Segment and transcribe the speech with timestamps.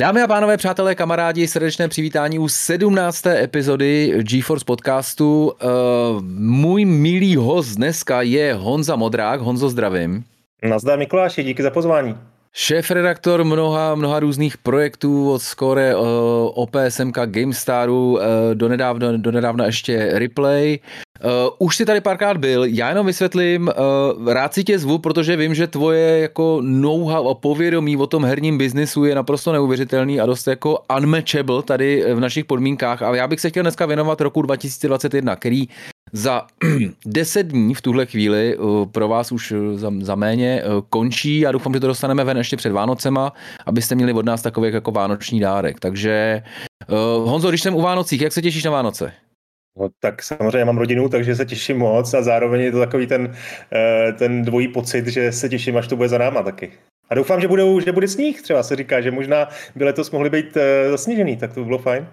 [0.00, 3.26] Dámy a pánové, přátelé, kamarádi, srdečné přivítání u 17.
[3.26, 5.52] epizody GeForce podcastu.
[5.64, 9.40] Uh, můj milý host dneska je Honza Modrák.
[9.40, 10.24] Honzo, zdravím.
[10.62, 12.16] Nazdar Mikuláši, díky za pozvání.
[12.52, 16.02] Šéf-redaktor mnoha, mnoha různých projektů od Score, uh,
[16.54, 18.20] OPSMK, GameStaru, uh,
[18.54, 20.78] donedávna, donedávna ještě Replay.
[21.24, 23.70] Uh, už si tady párkrát byl, já jenom vysvětlím,
[24.18, 28.24] uh, rád si tě zvu, protože vím, že tvoje jako know-how a povědomí o tom
[28.24, 33.28] herním biznisu je naprosto neuvěřitelný a dost jako unmatchable tady v našich podmínkách a já
[33.28, 35.68] bych se chtěl dneska věnovat roku 2021, který
[36.12, 36.46] za
[37.06, 41.46] 10 dní v tuhle chvíli uh, pro vás už uh, za, za méně uh, končí
[41.46, 43.32] a doufám, že to dostaneme ven ještě před Vánocema,
[43.66, 45.80] abyste měli od nás takový jako vánoční dárek.
[45.80, 46.42] Takže
[47.24, 49.12] Honzo, když jsem u Vánocích, jak se těšíš na Vánoce?
[49.80, 53.34] No, tak samozřejmě mám rodinu, takže se těším moc a zároveň je to takový ten,
[54.18, 56.72] ten dvojí pocit, že se těším, až to bude za náma taky.
[57.08, 60.30] A doufám, že, budou, že bude sníh, třeba se říká, že možná by letos mohli
[60.30, 60.56] být
[60.90, 62.06] zasněžený, tak to by bylo fajn.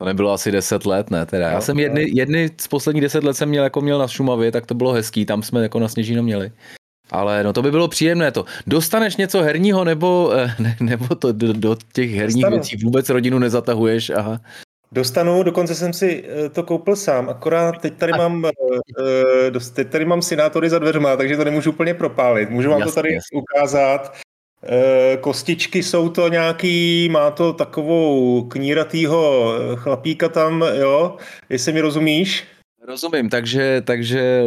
[0.00, 1.50] To nebylo asi 10 let, ne teda.
[1.50, 4.66] Já jsem jedny, jedny z posledních 10 let jsem měl jako měl na Šumavě, tak
[4.66, 6.52] to bylo hezký, tam jsme jako na Sněžínu měli.
[7.10, 8.44] Ale no to by bylo příjemné to.
[8.66, 12.56] Dostaneš něco herního nebo, eh, ne, nebo to do, do těch herních Dostanu.
[12.56, 14.10] věcí vůbec rodinu nezatahuješ?
[14.10, 14.40] Aha.
[14.92, 20.04] Dostanu, dokonce jsem si eh, to koupil sám, akorát teď tady mám, uh, teď tady
[20.04, 22.50] mám synátory za dveřma, takže to nemůžu úplně propálit.
[22.50, 23.40] Můžu vám jasně, to tady jasně.
[23.40, 24.12] ukázat.
[24.64, 31.16] Eh, kostičky jsou to nějaký, má to takovou kníratýho chlapíka tam, jo,
[31.48, 32.44] jestli mi rozumíš?
[32.88, 34.42] Rozumím, takže, takže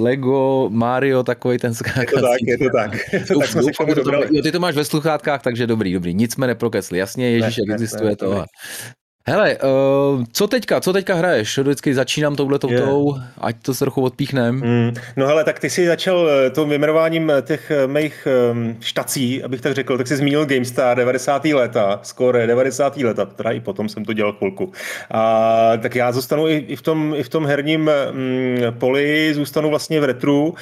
[0.00, 2.00] Lego, Mario, takový ten skákací.
[2.00, 2.90] Je to tak, je to tak.
[3.38, 3.70] tak jsme se
[4.04, 6.14] to, jo, ty to máš ve sluchátkách, takže dobrý, dobrý.
[6.14, 6.98] Nic jsme neprokesli.
[6.98, 8.34] Jasně, Ježíš, ne, existuje ne, to.
[8.34, 8.44] Ne.
[9.28, 11.58] Hele, uh, co teďka, co teďka hraješ?
[11.58, 14.54] Vždycky začínám touhle tou, ať to se trochu odpíchnem.
[14.54, 19.42] Mm, no hele, tak ty jsi začal eh, to vyjmenováním eh, těch mých um, štací,
[19.42, 21.44] abych tak řekl, tak jsi zmínil GameStar 90.
[21.44, 22.96] leta, skoro 90.
[22.96, 24.72] leta, teda i potom jsem to dělal chvilku.
[25.10, 29.70] A tak já zůstanu i, i, v, tom, i v tom herním um, poli, zůstanu
[29.70, 30.54] vlastně v retru,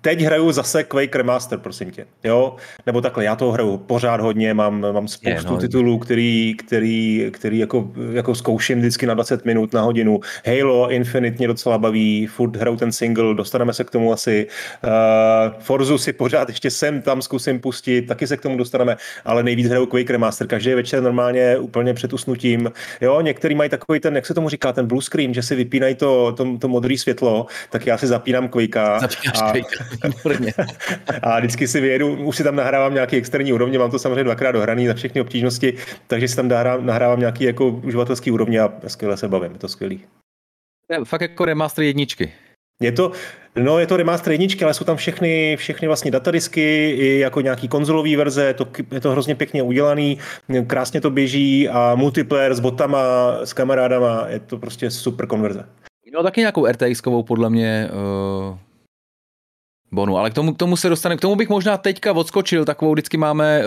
[0.00, 2.06] Teď hraju zase Quake Remaster, prosím tě.
[2.24, 2.56] Jo?
[2.86, 5.56] Nebo takhle, já toho hraju pořád hodně, mám, mám spoustu je, no.
[5.56, 10.20] titulů, který, který, který jako, jako zkouším vždycky na 20 minut, na hodinu.
[10.46, 14.46] Halo Infinite mě docela baví, furt hraju ten single, dostaneme se k tomu asi.
[14.84, 19.42] Uh, Forzu si pořád ještě sem tam zkusím pustit, taky se k tomu dostaneme, ale
[19.42, 22.72] nejvíc hraju Quake Remaster, každý večer normálně úplně před usnutím.
[23.00, 25.94] Jo, některý mají takový ten, jak se tomu říká, ten blue screen, že si vypínají
[25.94, 28.98] to, to, to modré světlo, tak já si zapínám Quakea.
[29.00, 29.87] Zapínáš a, Quakea.
[31.22, 34.52] A vždycky si vyjedu, už si tam nahrávám nějaký externí úrovně, mám to samozřejmě dvakrát
[34.52, 35.74] dohraný na všechny obtížnosti,
[36.06, 39.68] takže si tam nahrávám, nahrávám nějaký jako uživatelský úrovně a skvěle se bavím, je to
[39.68, 40.00] skvělý.
[40.90, 42.32] Je fakt jako remaster jedničky.
[42.82, 43.12] Je to,
[43.56, 47.68] no je to remaster jedničky, ale jsou tam všechny, všechny vlastně datadisky, i jako nějaký
[47.68, 50.18] konzolový verze, je to, je to hrozně pěkně udělaný,
[50.66, 55.66] krásně to běží a multiplayer s botama, s kamarádama, je to prostě super konverze.
[56.10, 57.90] Měl taky nějakou RTX-kovou podle mě
[58.50, 58.58] uh,
[59.92, 62.92] Bonu, ale k tomu, k tomu se dostane, k tomu bych možná teďka odskočil, takovou
[62.92, 63.62] vždycky máme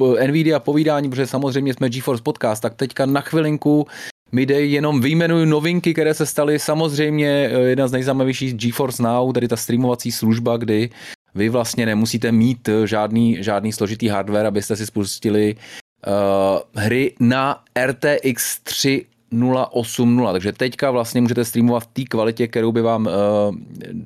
[0.00, 3.86] uh, Nvidia povídání, protože samozřejmě jsme GeForce podcast, tak teďka na chvilinku
[4.32, 6.58] mi dej jenom vyjmenuju novinky, které se staly.
[6.58, 10.90] Samozřejmě uh, jedna z nejzajímavějších GeForce Now, tedy ta streamovací služba, kdy
[11.34, 15.56] vy vlastně nemusíte mít žádný, žádný složitý hardware, abyste si spustili
[16.06, 19.06] uh, hry na RTX 3
[19.70, 23.12] 080, takže teďka vlastně můžete streamovat v té kvalitě, kterou by vám uh,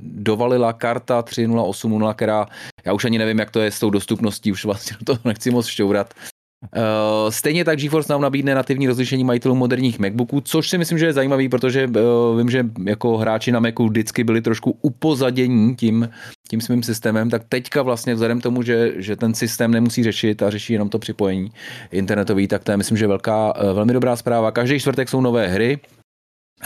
[0.02, 2.46] dovalila karta 3080, která,
[2.84, 5.66] já už ani nevím, jak to je s tou dostupností, už vlastně to nechci moc
[5.66, 6.14] šťourat.
[6.62, 11.06] Uh, stejně tak GeForce nám nabídne nativní rozlišení majitelů moderních MacBooků, což si myslím, že
[11.06, 16.08] je zajímavý, protože uh, vím, že jako hráči na Macu vždycky byli trošku upozadění tím,
[16.48, 20.50] tím svým systémem, tak teďka vlastně vzhledem tomu, že, že ten systém nemusí řešit a
[20.50, 21.50] řeší jenom to připojení
[21.90, 24.50] internetový, tak to je myslím, že velká, uh, velmi dobrá zpráva.
[24.50, 25.78] Každý čtvrtek jsou nové hry,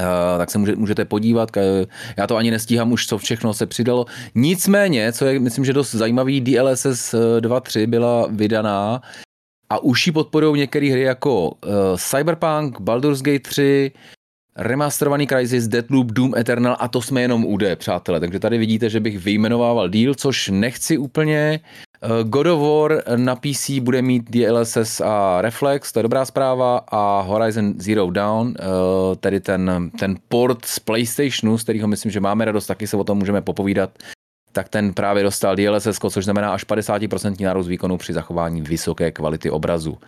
[0.01, 1.51] Uh, tak se může, můžete podívat,
[2.17, 4.07] já to ani nestíhám už, co všechno se přidalo.
[4.35, 9.03] Nicméně, co je myslím, že dost zajímavý, DLSS 2.3 byla vydaná
[9.71, 13.93] a už ji podporují některé hry jako uh, Cyberpunk, Baldur's Gate 3,
[14.57, 18.21] remasterovaný Crysis, Deathloop, Doom Eternal a to jsme jenom UD, přátelé.
[18.21, 21.61] Takže tady vidíte, že bych vyjmenovával díl, což nechci úplně.
[22.03, 26.79] Eh, God of War na PC bude mít DLSS a Reflex, to je dobrá zpráva,
[26.89, 32.21] a Horizon Zero Dawn, eh, tedy ten, ten port z PlayStationu, z kterého myslím, že
[32.21, 33.91] máme radost, taky se o tom můžeme popovídat,
[34.57, 39.51] tak ten právě dostal DLSS, což znamená až 50% nárůst výkonu při zachování vysoké kvality
[39.51, 39.99] obrazu.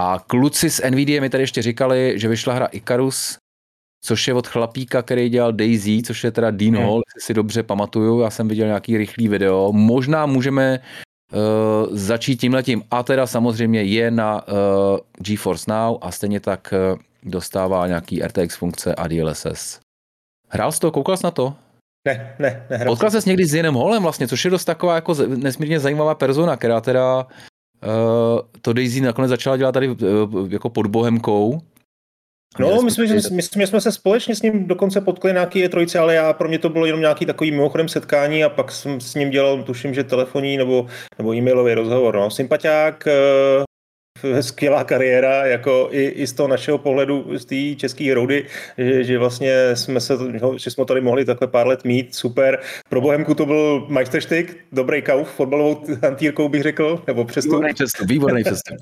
[0.00, 3.38] A kluci z NVIDIA mi tady ještě říkali, že vyšla hra Icarus,
[4.04, 6.84] což je od chlapíka, který dělal Daisy, což je teda Dean hmm.
[6.84, 9.72] Hall, jestli si dobře pamatuju, já jsem viděl nějaký rychlý video.
[9.72, 12.82] Možná můžeme uh, začít tímhletím.
[12.90, 14.54] A teda samozřejmě je na uh,
[15.18, 19.80] GeForce Now a stejně tak uh, dostává nějaký RTX funkce a DLSS.
[20.48, 21.54] Hrál jsi to, koukal jsi na to?
[22.06, 22.84] Ne, ne, ne.
[22.84, 26.56] Potkal jsi někdy s jiným holem vlastně, což je dost taková jako nesmírně zajímavá persona,
[26.56, 29.96] která teda uh, to Daisy nakonec začala dělat tady uh,
[30.52, 31.60] jako pod Bohemkou.
[32.58, 35.98] No, my jsme, my, my jsme se společně s ním dokonce potkli nějaký je trojice,
[35.98, 39.14] ale já pro mě to bylo jenom nějaký takový mimochodem setkání a pak jsem s
[39.14, 40.86] ním dělal, tuším, že telefonní nebo,
[41.18, 42.16] nebo e-mailový rozhovor.
[42.16, 42.30] No.
[42.30, 43.64] Sympatiák, uh,
[44.40, 48.46] skvělá kariéra, jako i, i z toho našeho pohledu, z té české roudy,
[48.78, 50.14] že, že, vlastně jsme se,
[50.56, 52.58] že jsme tady mohli takhle pár let mít, super.
[52.88, 57.52] Pro Bohemku to byl majsterštyk, dobrý kauf, fotbalovou hantýrkou bych řekl, nebo přestup.
[57.52, 58.76] Výborný přestup, výborný přestup.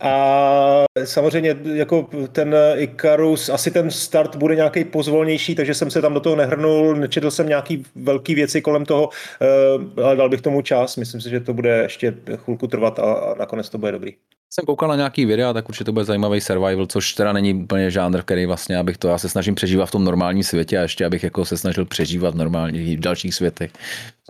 [0.00, 6.14] A samozřejmě jako ten Icarus, asi ten start bude nějaký pozvolnější, takže jsem se tam
[6.14, 9.08] do toho nehrnul, nečetl jsem nějaký velký věci kolem toho,
[9.42, 13.34] eh, ale dal bych tomu čas, myslím si, že to bude ještě chvilku trvat a
[13.38, 14.12] nakonec to bude dobrý
[14.54, 17.90] jsem koukal na nějaký videa, tak určitě to bude zajímavý survival, což teda není úplně
[17.90, 21.04] žánr, který vlastně, abych to, já se snažím přežívat v tom normálním světě a ještě
[21.06, 23.70] abych jako se snažil přežívat v normálních v dalších světech.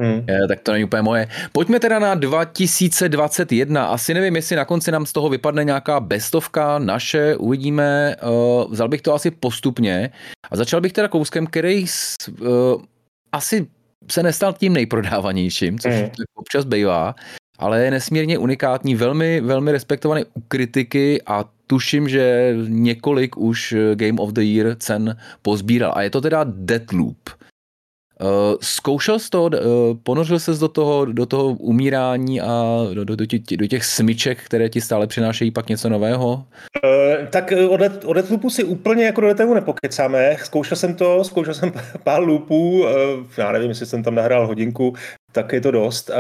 [0.01, 0.25] Hmm.
[0.29, 1.29] Je, tak to není úplně moje.
[1.53, 3.87] Pojďme teda na 2021.
[3.87, 8.17] Asi nevím, jestli na konci nám z toho vypadne nějaká bestovka naše, uvidíme.
[8.23, 10.11] Uh, vzal bych to asi postupně
[10.51, 12.47] a začal bych teda kouskem, který uh,
[13.33, 13.67] asi
[14.11, 16.11] se nestal tím nejprodávanějším, což hmm.
[16.35, 17.15] občas bývá
[17.59, 24.19] ale je nesmírně unikátní, velmi, velmi respektovaný u kritiky a tuším, že několik už Game
[24.19, 25.93] of the Year cen pozbíral.
[25.97, 27.17] A je to teda Deathloop.
[28.23, 28.29] Uh,
[28.63, 29.51] zkoušel jsi to, uh,
[30.03, 34.43] ponořil ses do toho, do toho umírání a do, do, do, těch, do těch smyček,
[34.43, 36.29] které ti stále přinášejí pak něco nového?
[36.85, 40.37] Uh, tak od, od Deathloopu si úplně jako do detailu nepokecáme.
[40.45, 41.73] Zkoušel jsem to, zkoušel jsem
[42.05, 42.87] pár loopů,
[43.39, 44.95] já nevím, jestli jsem tam nahrál hodinku,
[45.33, 46.11] tak je to dost.
[46.11, 46.17] Uh,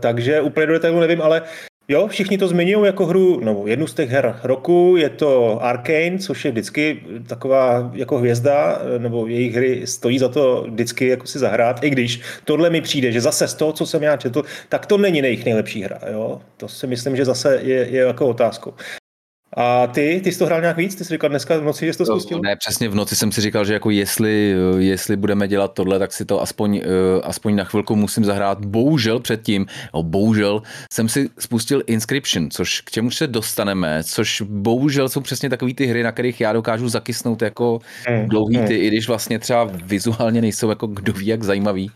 [0.00, 1.42] takže úplně do detailu nevím, ale
[1.90, 6.18] Jo, všichni to zmiňují jako hru, no, jednu z těch her roku, je to Arkane,
[6.18, 11.38] což je vždycky taková jako hvězda, nebo jejich hry stojí za to vždycky jako si
[11.38, 14.86] zahrát, i když tohle mi přijde, že zase z toho, co jsem já četl, tak
[14.86, 16.40] to není jejich nejlepší hra, jo.
[16.56, 18.74] To si myslím, že zase je, je jako otázkou.
[19.56, 20.94] A ty, ty jsi to hrál nějak víc?
[20.94, 22.40] Ty jsi říkal dneska v noci, že jsi to spustil?
[22.40, 26.12] Ne, přesně v noci jsem si říkal, že jako jestli, jestli budeme dělat tohle, tak
[26.12, 26.82] si to aspoň, uh,
[27.22, 28.64] aspoň na chvilku musím zahrát.
[28.64, 30.62] Bohužel předtím, no bohužel,
[30.92, 35.86] jsem si spustil Inscription, což k čemu se dostaneme, což bohužel jsou přesně takové ty
[35.86, 37.78] hry, na kterých já dokážu zakysnout jako
[38.10, 38.82] mm, dlouhý ty, mm.
[38.82, 41.90] i když vlastně třeba vizuálně nejsou jako kdo ví jak zajímavý.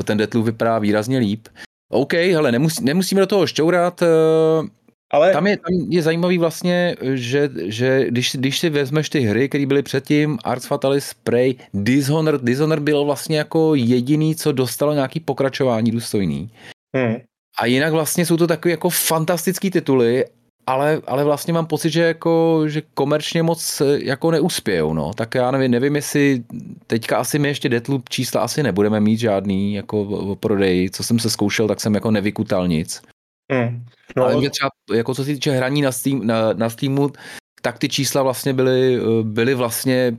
[0.00, 1.48] To ten Deathloop vypadá výrazně líp.
[1.92, 4.68] OK, hele, nemus, nemusíme do toho šťourat, uh,
[5.12, 5.32] ale...
[5.32, 9.66] Tam, je, tam je zajímavý vlastně, že, že když, když si vezmeš ty hry, které
[9.66, 15.90] byly předtím, Arts Fatalis, Prey, Dishonored, Dishonored byl vlastně jako jediný, co dostalo nějaký pokračování
[15.90, 16.50] důstojný.
[16.96, 17.16] Hmm.
[17.58, 20.24] A jinak vlastně jsou to takové jako fantastické tituly,
[20.66, 25.12] ale, ale vlastně mám pocit, že jako, že komerčně moc jako neuspějou, no.
[25.14, 26.44] Tak já nevím, nevím, jestli
[26.86, 30.90] teďka asi my ještě Deathloop čísla asi nebudeme mít žádný jako prodej.
[30.90, 33.02] Co jsem se zkoušel, tak jsem jako nevykutal nic.
[33.52, 33.84] Hmm.
[34.16, 34.24] No.
[34.24, 37.10] Ale třeba, jako co se týče hraní na, Steam, na, na Steamu,
[37.62, 40.16] tak ty čísla vlastně byly, byly vlastně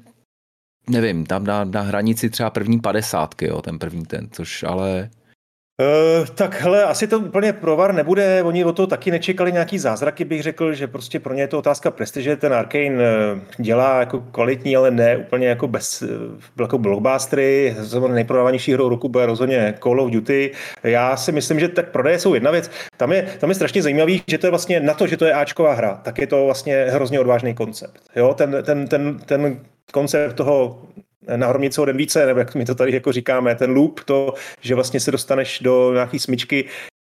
[0.90, 5.10] nevím, tam na, na hranici třeba první padesátky, jo, ten první ten, což ale
[5.82, 10.26] Uh, tak hele, asi to úplně provar nebude, oni o to taky nečekali nějaký zázraky,
[10.26, 14.20] bych řekl, že prostě pro ně je to otázka prestiže, ten Arkane uh, dělá jako
[14.20, 16.10] kvalitní, ale ne úplně jako bez, uh,
[16.62, 17.76] jako blockbustery,
[18.14, 20.52] nejprodávanější hrou roku bude rozhodně Call of Duty.
[20.84, 22.72] Já si myslím, že tak prodeje jsou jedna věc.
[22.98, 25.34] Tam je, tam je strašně zajímavý, že to je vlastně na to, že to je
[25.34, 28.02] Ačková hra, tak je to vlastně hrozně odvážný koncept.
[28.16, 29.60] Jo, ten, ten, ten, ten
[29.92, 30.82] koncept toho
[31.58, 34.76] něco o den více, nebo jak my to tady jako říkáme, ten loop, to, že
[34.76, 36.66] vlastně se dostaneš do nějaký smyčky,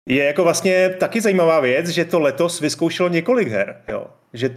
[0.08, 4.06] je jako vlastně taky zajímavá věc, že to letos vyzkoušelo několik her, jo.
[4.32, 4.50] Že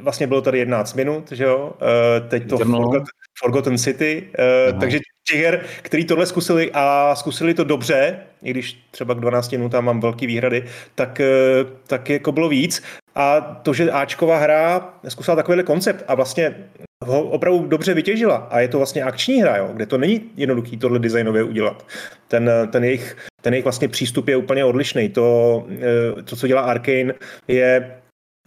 [0.00, 3.04] vlastně bylo tady 11 minut, že jo, uh, teď to Forgotten,
[3.38, 4.28] Forgotten City,
[4.72, 9.20] uh, takže těch her, který tohle zkusili a zkusili to dobře, i když třeba k
[9.20, 12.82] 12 minutám mám velký výhrady, tak, uh, tak jako bylo víc.
[13.14, 16.54] A to, že Ačková hra zkusila takovýhle koncept a vlastně
[17.04, 18.36] ho opravdu dobře vytěžila.
[18.36, 21.86] A je to vlastně akční hra, jo, kde to není jednoduchý tohle designově udělat.
[22.28, 25.08] Ten, ten, jejich, ten jejich vlastně přístup je úplně odlišný.
[25.08, 27.14] To, eh, to, co dělá Arkane,
[27.48, 27.96] je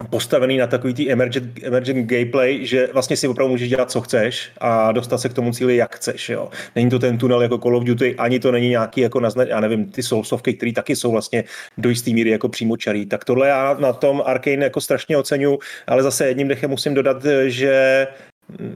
[0.09, 4.51] postavený na takový tý emergent, emergent gameplay, že vlastně si opravdu můžeš dělat, co chceš
[4.57, 6.29] a dostat se k tomu cíli, jak chceš.
[6.29, 6.49] Jo.
[6.75, 9.59] Není to ten tunel jako Call of Duty, ani to není nějaký, jako nazna, já
[9.59, 11.43] nevím, ty soulsovky, které taky jsou vlastně
[11.77, 13.05] do jistý míry jako přímočarý.
[13.05, 17.25] Tak tohle já na tom Arkane jako strašně oceňuji, ale zase jedním dechem musím dodat,
[17.47, 18.07] že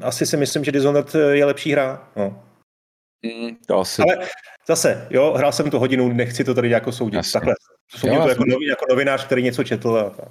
[0.02, 2.08] asi si myslím, že Dishonored je lepší hra.
[2.16, 2.44] No.
[3.26, 4.02] Mm, to asi.
[4.02, 4.28] Ale
[4.68, 7.18] zase, jo, hrál jsem tu hodinu, nechci to tady jako soudit.
[7.18, 7.32] Jasně.
[7.32, 7.54] Takhle,
[8.02, 9.98] To jo, to jako, novi, jako novinář, který něco četl.
[9.98, 10.28] A tak.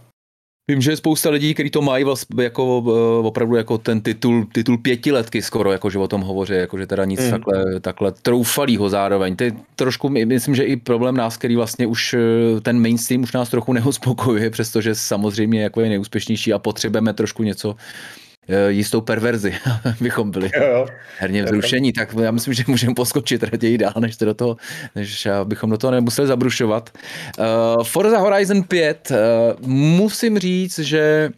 [0.70, 4.46] Vím, že je spousta lidí, kteří to mají vlastně jako eh, opravdu jako ten titul,
[4.52, 7.30] titul pětiletky skoro, jako že o tom hovoří, jako že teda nic mm.
[7.30, 9.36] takhle, takhle troufalýho zároveň.
[9.36, 13.32] To je trošku, myslím, že i problém nás, který vlastně už eh, ten mainstream už
[13.32, 18.21] nás trochu neuspokojuje, přestože samozřejmě jako je neúspěšnější a potřebujeme trošku něco, Eh,
[18.68, 19.54] jistou perverzi,
[20.00, 20.86] bychom byli jo, jo.
[21.18, 24.56] herně vzrušení, tak já myslím, že můžeme poskočit raději dál, než do toho,
[24.94, 26.90] než bychom do toho nemuseli zabrušovat.
[27.38, 31.30] Uh, Forza Horizon 5, uh, eh, musím říct, že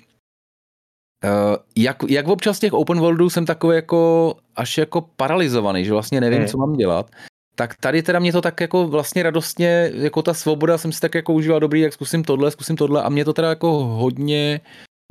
[1.24, 1.30] uh,
[1.76, 6.38] jak, jak občas těch open worldů jsem takový jako až jako paralizovaný, že vlastně nevím,
[6.38, 6.48] hmm.
[6.48, 7.10] co mám dělat.
[7.56, 11.14] Tak tady teda mě to tak jako vlastně radostně, jako ta svoboda jsem si tak
[11.14, 14.60] jako užíval dobrý, jak zkusím tohle, zkusím tohle a mě to teda jako hodně,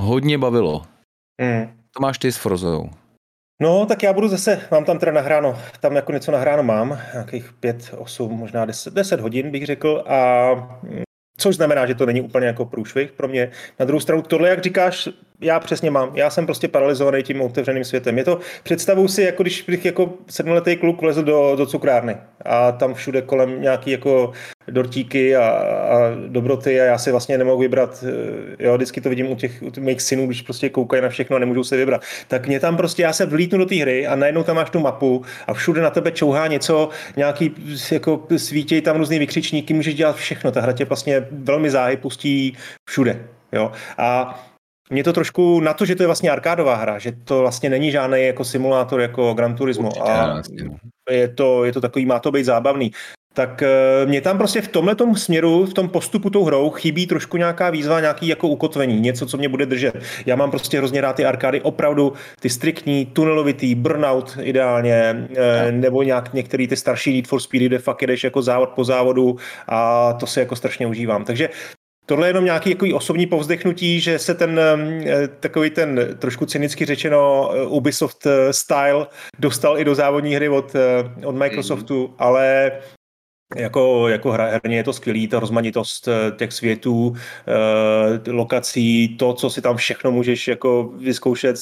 [0.01, 0.81] hodně bavilo.
[1.41, 2.89] Hmm to máš ty s Frozou?
[3.62, 7.53] No, tak já budu zase, mám tam teda nahráno, tam jako něco nahráno mám, nějakých
[7.53, 10.51] pět, osm, možná deset, deset hodin bych řekl a
[10.83, 11.03] mm,
[11.38, 13.51] Což znamená, že to není úplně jako průšvih pro mě.
[13.79, 15.09] Na druhou stranu, tohle, jak říkáš,
[15.43, 16.12] já přesně mám.
[16.13, 18.17] Já jsem prostě paralizovaný tím otevřeným světem.
[18.17, 22.71] Je to, představu si, jako když bych jako sedmiletý kluk vlezl do, do cukrárny a
[22.71, 24.31] tam všude kolem nějaký jako
[24.67, 25.97] dortíky a, a
[26.27, 28.03] dobroty a já si vlastně nemohu vybrat.
[28.07, 31.09] Eh, jo, vždycky to vidím u těch, u těch mých synů, když prostě koukají na
[31.09, 32.01] všechno a nemůžou se vybrat.
[32.27, 34.79] Tak mě tam prostě, já se vlítnu do té hry a najednou tam máš tu
[34.79, 37.55] mapu a všude na tebe čouhá něco, nějaký
[37.91, 40.51] jako svítěj tam různý vykřičníky, můžeš dělat všechno.
[40.51, 42.57] Ta hra tě vlastně velmi záhy pustí
[42.89, 43.19] všude.
[43.53, 43.71] Jo.
[43.97, 44.39] A
[44.89, 47.91] mě to trošku na to, že to je vlastně arkádová hra, že to vlastně není
[47.91, 50.75] žádný jako simulátor jako Gran Turismo a no.
[51.09, 52.91] je to, je to takový, má to být zábavný.
[53.33, 57.37] Tak eh, mě tam prostě v tomhle směru, v tom postupu tou hrou chybí trošku
[57.37, 59.95] nějaká výzva, nějaký jako ukotvení, něco, co mě bude držet.
[60.25, 66.03] Já mám prostě hrozně rád ty arkády, opravdu ty striktní, tunelovitý, burnout ideálně, eh, nebo
[66.03, 69.35] nějak některý ty starší Need for Speed, kde fakt jedeš jako závod po závodu
[69.67, 71.25] a to se jako strašně užívám.
[71.25, 71.49] Takže
[72.05, 76.86] Tohle je jenom nějaký jako osobní povzdechnutí, že se ten eh, takový ten trošku cynicky
[76.86, 79.07] řečeno eh, Ubisoft eh, style
[79.39, 80.75] dostal i do závodní hry od,
[81.25, 82.13] od Microsoftu, mm.
[82.19, 82.72] ale
[83.55, 87.15] jako, jako herně je to skvělý, ta rozmanitost těch světů,
[88.27, 91.55] lokací, to, co si tam všechno můžeš jako vyzkoušet,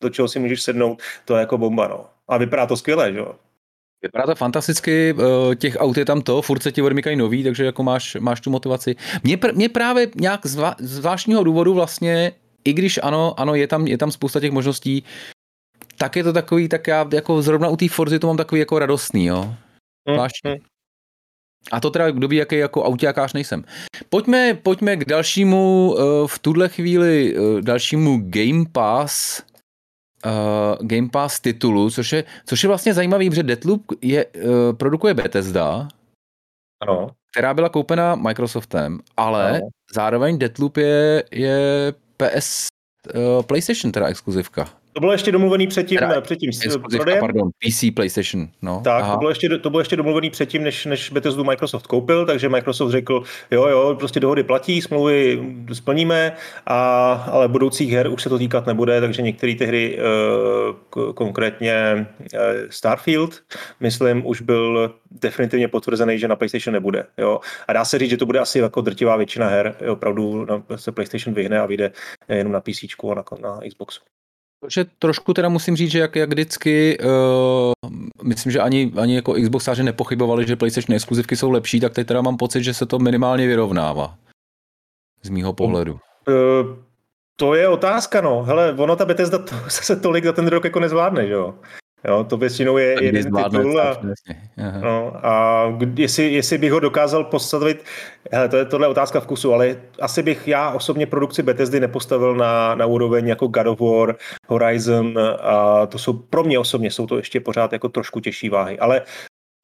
[0.00, 2.06] do čeho si můžeš sednout, to je jako bomba, no.
[2.28, 3.34] A vypadá to skvěle, že jo?
[4.04, 7.64] Vypadá to fantasticky, eh, těch aut je tam to, furt se ti odmykají nový, takže
[7.64, 8.96] jako máš, máš tu motivaci.
[9.22, 12.32] Mě, pr- mě právě nějak zvla- zvláštního důvodu vlastně,
[12.64, 15.04] i když ano, ano, je tam, je tam spousta těch možností,
[15.98, 18.78] tak je to takový, tak já jako zrovna u té Forzy to mám takový jako
[18.78, 19.54] radostný, jo.
[20.08, 20.50] Mm, Zvláštní.
[20.50, 20.56] Mm.
[21.72, 23.64] A to teda kdo ví, jaký jako autiákář nejsem.
[24.08, 29.42] Pojďme, pojďme k dalšímu, eh, v tuhle chvíli eh, dalšímu Game Pass
[30.24, 35.14] uh, Game Pass titulu, což je, což je vlastně zajímavý, protože Deathloop je, uh, produkuje
[35.14, 35.88] Bethesda,
[36.82, 37.10] ano.
[37.30, 39.68] která byla koupena Microsoftem, ale ano.
[39.94, 42.66] zároveň Deathloop je, je PS
[43.14, 44.83] uh, PlayStation, teda exkluzivka.
[44.94, 47.20] To bylo ještě domluvený předtím, teda, předtím s prodejem.
[47.20, 48.48] Pardon, PC, PlayStation.
[48.62, 49.12] No, tak, aha.
[49.12, 52.90] to bylo, ještě, to bylo ještě domluvený předtím, než, než Bethesda Microsoft koupil, takže Microsoft
[52.90, 56.32] řekl, jo, jo, prostě dohody platí, smlouvy splníme,
[56.66, 59.98] a, ale budoucích her už se to týkat nebude, takže některé ty hry,
[60.96, 62.38] uh, konkrétně uh,
[62.70, 63.42] Starfield,
[63.80, 67.06] myslím, už byl definitivně potvrzený, že na PlayStation nebude.
[67.18, 67.40] Jo.
[67.68, 70.46] A dá se říct, že to bude asi jako drtivá většina her, opravdu
[70.76, 71.92] se PlayStation vyhne a vyjde
[72.28, 74.00] jenom na PC a na, na Xboxu.
[74.64, 77.72] Protože trošku teda musím říct, že jak, jak vždycky, uh,
[78.22, 82.22] myslím, že ani, ani jako Xboxáři nepochybovali, že PlayStation exkluzivky jsou lepší, tak teď teda
[82.22, 84.14] mám pocit, že se to minimálně vyrovnává.
[85.22, 85.92] Z mýho pohledu.
[85.92, 86.76] Uh,
[87.36, 88.42] to je otázka, no.
[88.42, 91.54] Hele, ono ta Bethesda to, se tolik za ten rok jako nezvládne, že jo.
[92.08, 94.00] Jo, to většinou je tak jeden titul a,
[94.82, 95.64] no, a
[95.96, 97.84] jestli, jestli bych ho dokázal postavit,
[98.32, 102.74] hele, to je tohle otázka vkusu, ale asi bych já osobně produkci Bethesdy nepostavil na,
[102.74, 104.16] na úroveň jako God of War,
[104.48, 108.78] Horizon a to jsou pro mě osobně jsou to ještě pořád jako trošku těžší váhy,
[108.78, 109.02] ale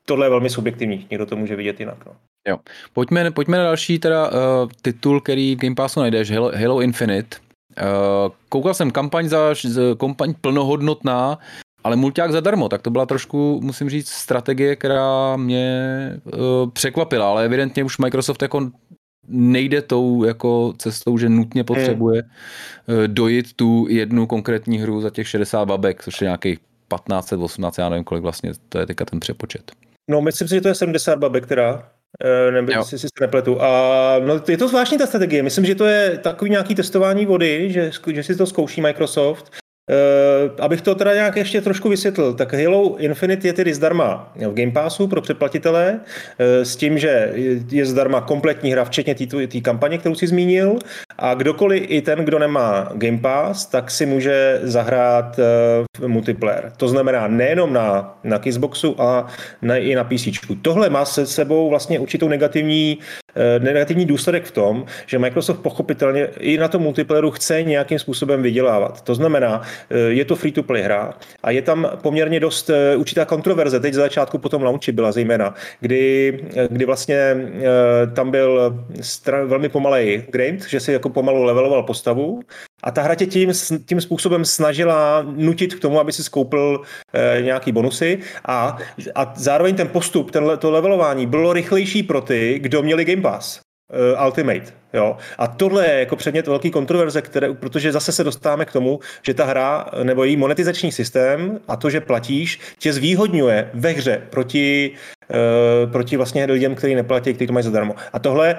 [0.06, 2.06] tohle je velmi subjektivní, někdo to může vidět jinak.
[2.06, 2.12] No.
[2.48, 2.58] Jo.
[2.92, 4.36] Pojďme, pojďme na další teda uh,
[4.82, 7.36] titul, který v Game Passu najdeš, Halo, Halo Infinite.
[7.82, 9.54] Uh, koukal jsem kampaň za
[9.98, 11.38] kampaň plnohodnotná,
[11.84, 17.44] ale mulťák zadarmo, tak to byla trošku, musím říct, strategie, která mě uh, překvapila, ale
[17.44, 18.70] evidentně už Microsoft jako
[19.28, 22.28] nejde tou jako cestou, že nutně potřebuje uh,
[23.06, 26.58] dojít tu jednu konkrétní hru za těch 60 babek, což je nějakých
[26.88, 29.72] 15, 18, já nevím kolik vlastně, to je teďka ten přepočet.
[30.10, 31.90] No, myslím si, že to je 70 babek, která
[32.50, 33.62] nebo si si nepletu.
[33.62, 33.68] A
[34.18, 35.42] no, je to zvláštní ta strategie.
[35.42, 39.59] Myslím, že to je takový nějaký testování vody, že, že si to zkouší Microsoft
[39.90, 44.54] Uh, abych to teda nějak ještě trošku vysvětlil, tak Halo Infinite je tedy zdarma v
[44.54, 47.32] Game Passu pro předplatitele uh, s tím, že
[47.70, 50.78] je zdarma kompletní hra, včetně té kampaně, kterou si zmínil
[51.18, 55.40] a kdokoliv, i ten, kdo nemá Game Pass, tak si může zahrát
[56.00, 56.72] uh, multiplayer.
[56.76, 59.26] To znamená nejenom na, na Xboxu, a
[59.62, 60.28] na, i na PC.
[60.62, 62.98] Tohle má se sebou vlastně určitou negativní
[63.58, 69.00] negativní důsledek v tom, že Microsoft pochopitelně i na tom multiplayeru chce nějakým způsobem vydělávat.
[69.00, 73.80] To znamená, Eh, je to free-to-play hra a je tam poměrně dost eh, určitá kontroverze.
[73.80, 77.36] Teď za začátku po tom launchi byla zejména, kdy, eh, kdy vlastně
[78.14, 78.76] tam byl
[79.46, 82.40] velmi pomalej grind, že si jako pomalu leveloval postavu
[82.82, 83.52] a ta hra tě tím,
[83.86, 86.82] tím způsobem snažila nutit k tomu, aby si skoupil
[87.12, 88.78] e, nějaký bonusy a,
[89.14, 93.60] a zároveň ten postup, ten, to levelování bylo rychlejší pro ty, kdo měli Game Pass.
[93.90, 94.72] Uh, Ultimate.
[94.92, 95.16] Jo?
[95.38, 99.34] A tohle je jako předmět velký kontroverze, které, protože zase se dostáváme k tomu, že
[99.34, 104.90] ta hra nebo její monetizační systém a to, že platíš, tě zvýhodňuje ve hře proti,
[105.30, 107.94] uh, proti vlastně lidem, kteří neplatí, kteří to mají zadarmo.
[108.12, 108.56] A tohle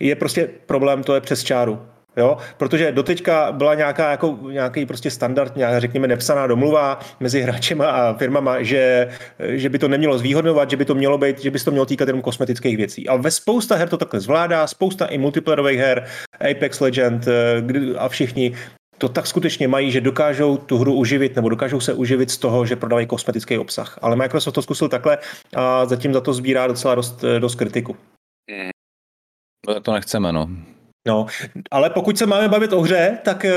[0.00, 1.78] je prostě problém, to je přes čáru.
[2.16, 2.36] Jo?
[2.56, 8.14] Protože doteďka byla nějaká, jako, nějaký prostě standard, nějaká, řekněme, nepsaná domluva mezi hráčema a
[8.14, 11.64] firmama, že, že by to nemělo zvýhodňovat, že by to mělo být, že by se
[11.64, 13.08] to mělo týkat jenom kosmetických věcí.
[13.08, 16.06] A ve spousta her to takhle zvládá, spousta i multiplayerových her,
[16.50, 18.52] Apex Legend eh, a všichni
[18.98, 22.66] to tak skutečně mají, že dokážou tu hru uživit nebo dokážou se uživit z toho,
[22.66, 23.98] že prodávají kosmetický obsah.
[24.02, 25.18] Ale Microsoft to zkusil takhle
[25.56, 27.96] a zatím za to sbírá docela dost, eh, dost kritiku.
[29.82, 30.48] To nechceme, no.
[31.08, 31.26] No,
[31.70, 33.50] ale pokud se máme bavit o hře, tak uh,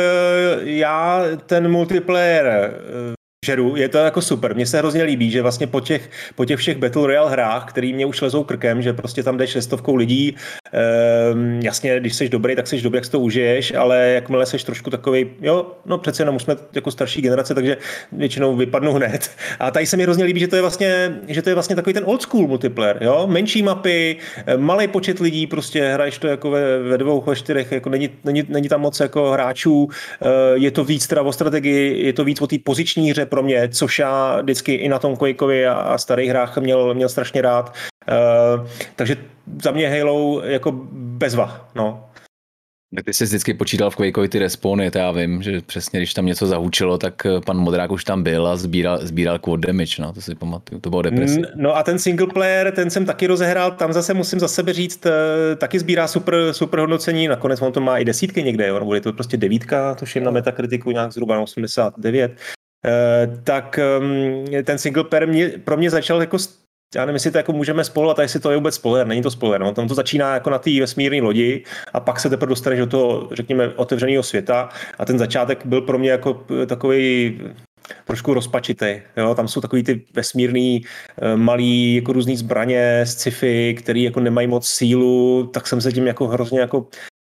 [0.68, 4.56] já ten multiplayer uh, žeru, je to jako super.
[4.56, 7.94] Mně se hrozně líbí, že vlastně po těch, po těch všech Battle Royale hrách, který
[7.94, 10.36] mě už lezou krkem, že prostě tam jdeš stovkou lidí,
[10.72, 14.58] ehm, jasně, když jsi dobrý, tak jsi dobrý, jak si to užiješ, ale jakmile jsi
[14.66, 17.78] trošku takový, jo, no přece jenom jsme jako starší generace, takže
[18.12, 19.32] většinou vypadnu hned.
[19.60, 21.94] A tady se mi hrozně líbí, že to je vlastně, že to je vlastně takový
[21.94, 26.52] ten old school multiplayer, jo, menší mapy, eh, malý počet lidí, prostě hraješ to jako
[26.52, 29.90] ve, ve dvou, ve čtyřech, jako není, není, není tam moc jako hráčů,
[30.22, 33.44] eh, je to víc teda o strategii, je to víc o té poziční hře, pro
[33.44, 37.42] mě, což já vždycky i na tom Quakeovi a, a starých hrách měl, měl strašně
[37.42, 37.76] rád.
[38.10, 39.18] Uh, takže
[39.64, 42.10] za mě Halo jako bezva, no.
[42.96, 46.14] Tak ty jsi vždycky počítal v Quakeovi ty respawny, to já vím, že přesně když
[46.14, 50.02] tam něco zahučilo, tak eh, pan Modrák už tam byl a sbíral, sbíral quad damage,
[50.02, 51.42] no, to si pamatuju, to bylo deprese.
[51.56, 55.06] No a ten single player, ten jsem taky rozehrál, tam zase musím za sebe říct,
[55.06, 58.96] eh, taky sbírá super, super hodnocení, nakonec on to má i desítky někde, jo, nebo
[58.96, 62.63] je to prostě devítka, tuším na metakritiku nějak zhruba na 89, Eh,
[63.44, 66.38] tak ehm, ten single player mě, pro mě začal jako
[66.96, 69.32] já nevím, jestli to jako můžeme spolovat, a jestli to je vůbec spoiler, není to
[69.32, 69.74] spoiler, no.
[69.74, 73.30] tam to začíná jako na té vesmírné lodi a pak se teprve dostaneš do toho,
[73.32, 74.70] řekněme, otevřeného světa
[75.00, 77.40] a ten začátek byl pro mě jako takový
[78.06, 79.02] trošku rozpačitý.
[79.18, 79.36] Jo?
[79.36, 80.82] Tam jsou takový ty vesmírný,
[81.22, 85.92] eh, malý, jako různý zbraně z sci-fi, který jako nemají moc sílu, tak jsem se
[85.92, 86.88] tím jako hrozně jako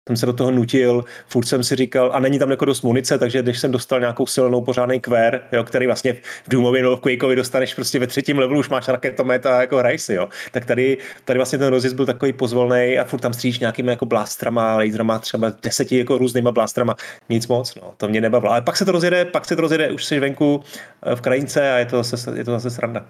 [0.08, 3.18] jsem se do toho nutil, furt jsem si říkal, a není tam jako dost munice,
[3.18, 7.00] takže když jsem dostal nějakou silnou pořádný kvér, jo, který vlastně v Doomově nebo v
[7.00, 10.30] Quakeovi dostaneš prostě ve třetím levelu, už máš raketomet a jako hraj si, jo.
[10.52, 14.06] Tak tady, tady vlastně ten rozjezd byl takový pozvolný a furt tam stříš nějakými jako
[14.06, 16.96] blástrama, laserama, třeba deseti jako různýma blástrama,
[17.30, 18.52] nic moc, no, to mě nebavilo.
[18.52, 20.64] Ale pak se to rozjede, pak se to rozjede, už jsi venku
[21.06, 23.06] eh, v krajince a je to zase, je to zase sranda.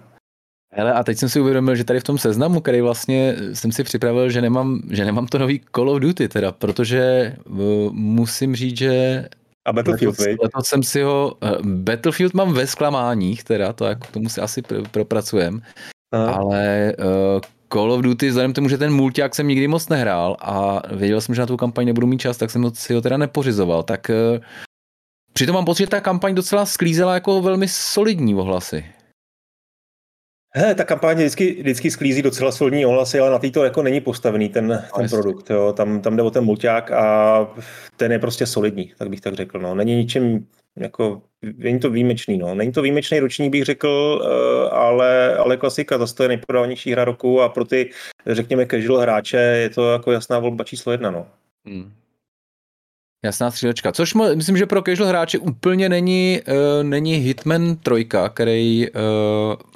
[0.76, 3.84] Hele, a teď jsem si uvědomil, že tady v tom seznamu, který vlastně jsem si
[3.84, 8.78] připravil, že nemám, že nemám to nový Call of Duty teda, protože uh, musím říct,
[8.78, 9.24] že
[9.64, 14.06] a Battlefield, letos, letos jsem si ho, uh, Battlefield mám ve zklamáních teda, to jako
[14.10, 15.62] tomu si asi pr- propracujem,
[16.12, 16.32] Aha.
[16.32, 17.40] ale uh,
[17.72, 21.20] Call of Duty, vzhledem k tomu, že ten multiák jsem nikdy moc nehrál a věděl
[21.20, 24.10] jsem, že na tu kampaň nebudu mít čas, tak jsem si ho teda nepořizoval, tak
[24.34, 24.44] uh,
[25.32, 28.84] přitom mám pocit, že ta kampaň docela sklízela jako velmi solidní ohlasy.
[30.56, 34.48] He, ta kampaň vždycky, vždycky sklízí docela solidní ohlasy, ale na to jako není postavený
[34.48, 35.50] ten, ten produkt.
[35.50, 35.72] Jo.
[35.72, 37.46] Tam, tam jde o ten mulťák a
[37.96, 39.58] ten je prostě solidní, tak bych tak řekl.
[39.58, 39.74] No.
[39.74, 41.22] Není ničím, jako,
[41.56, 42.38] není to výjimečný.
[42.38, 42.54] No.
[42.54, 47.04] Není to výjimečný roční, bych řekl, eh, ale, ale klasika, zase to je nejprodávanější hra
[47.04, 47.90] roku a pro ty,
[48.26, 51.10] řekněme, casual hráče je to jako jasná volba číslo jedna.
[51.10, 51.26] No.
[51.66, 51.92] Hmm.
[53.24, 53.92] Jasná střílečka.
[53.92, 59.73] Což myslím, že pro casual hráče úplně není, uh, není Hitman 3, který uh,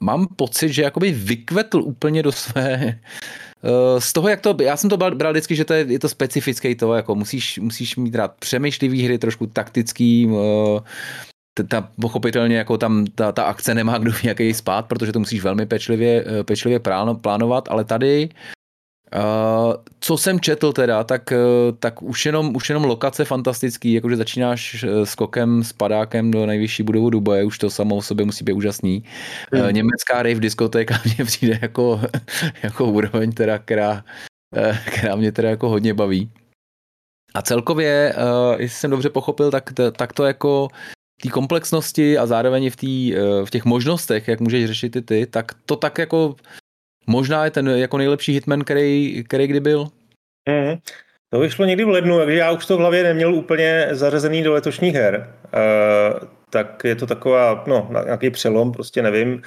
[0.00, 4.90] mám pocit, že jakoby vykvetl úplně do své eh, z toho, jak to, já jsem
[4.90, 8.34] to bral vždycky, že to je, je to specifické to, jako musíš, musíš mít rád
[8.38, 10.30] přemýšlivý hry, trošku taktický,
[11.58, 15.42] eh, ta, pochopitelně jako tam ta, ta akce nemá kdo nějaký spát, protože to musíš
[15.42, 16.80] velmi pečlivě, eh, pečlivě
[17.20, 18.28] plánovat, ale tady
[19.16, 21.32] Uh, co jsem četl teda, tak,
[21.78, 27.10] tak už, jenom, už jenom lokace fantastický, jakože začínáš skokem s padákem do nejvyšší budovu
[27.10, 29.04] Dubaje, už to samo o sobě musí být úžasný.
[29.52, 29.74] Hmm.
[29.74, 32.00] Německá rave diskotéka mě přijde jako,
[32.62, 34.04] jako úroveň, teda, která,
[34.86, 36.30] která mě teda jako hodně baví.
[37.34, 40.68] A celkově, uh, jestli jsem dobře pochopil, tak, tak to jako
[41.22, 45.26] té komplexnosti a zároveň v, tý, uh, v těch možnostech, jak můžeš řešit ty ty,
[45.26, 46.36] tak to tak jako
[47.08, 49.88] možná je ten jako nejlepší hitman, který, který kdy byl.
[50.48, 50.76] Mm.
[51.30, 54.52] To vyšlo někdy v lednu, takže já už to v hlavě neměl úplně zařazený do
[54.52, 55.34] letošních her.
[55.54, 59.42] Uh, tak je to taková, no, nějaký přelom, prostě nevím.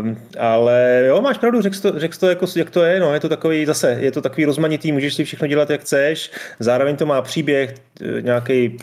[0.00, 3.20] Um, ale jo, máš pravdu, řekl to, řekl to jako, jak to je, no, je
[3.20, 7.06] to takový, zase, je to takový rozmanitý, můžeš si všechno dělat, jak chceš, zároveň to
[7.06, 7.74] má příběh,
[8.20, 8.76] nějaký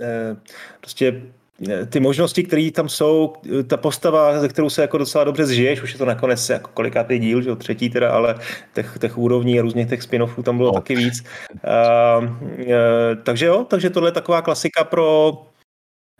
[0.00, 0.36] eh,
[0.80, 1.41] prostě eh,
[1.90, 3.32] ty možnosti, které tam jsou,
[3.66, 7.18] ta postava, ze kterou se jako docela dobře zžiješ, už je to nakonec jako kolikátý
[7.18, 8.34] díl, že třetí teda, ale
[8.74, 10.74] těch, těch úrovní a různých těch spin-offů tam bylo no.
[10.74, 11.24] taky víc.
[11.50, 12.66] Uh, uh,
[13.22, 15.32] takže jo, takže tohle je taková klasika pro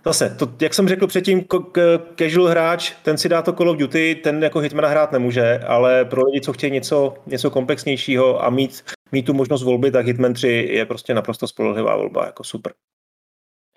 [0.04, 1.44] Zase, to, jak jsem řekl předtím,
[2.18, 6.04] casual hráč, ten si dá to Call of Duty, ten jako Hitmana hrát nemůže, ale
[6.04, 10.34] pro lidi, co chtějí něco, něco komplexnějšího a mít, mít tu možnost volby, tak Hitman
[10.34, 12.72] 3 je prostě naprosto spolehlivá volba, jako super.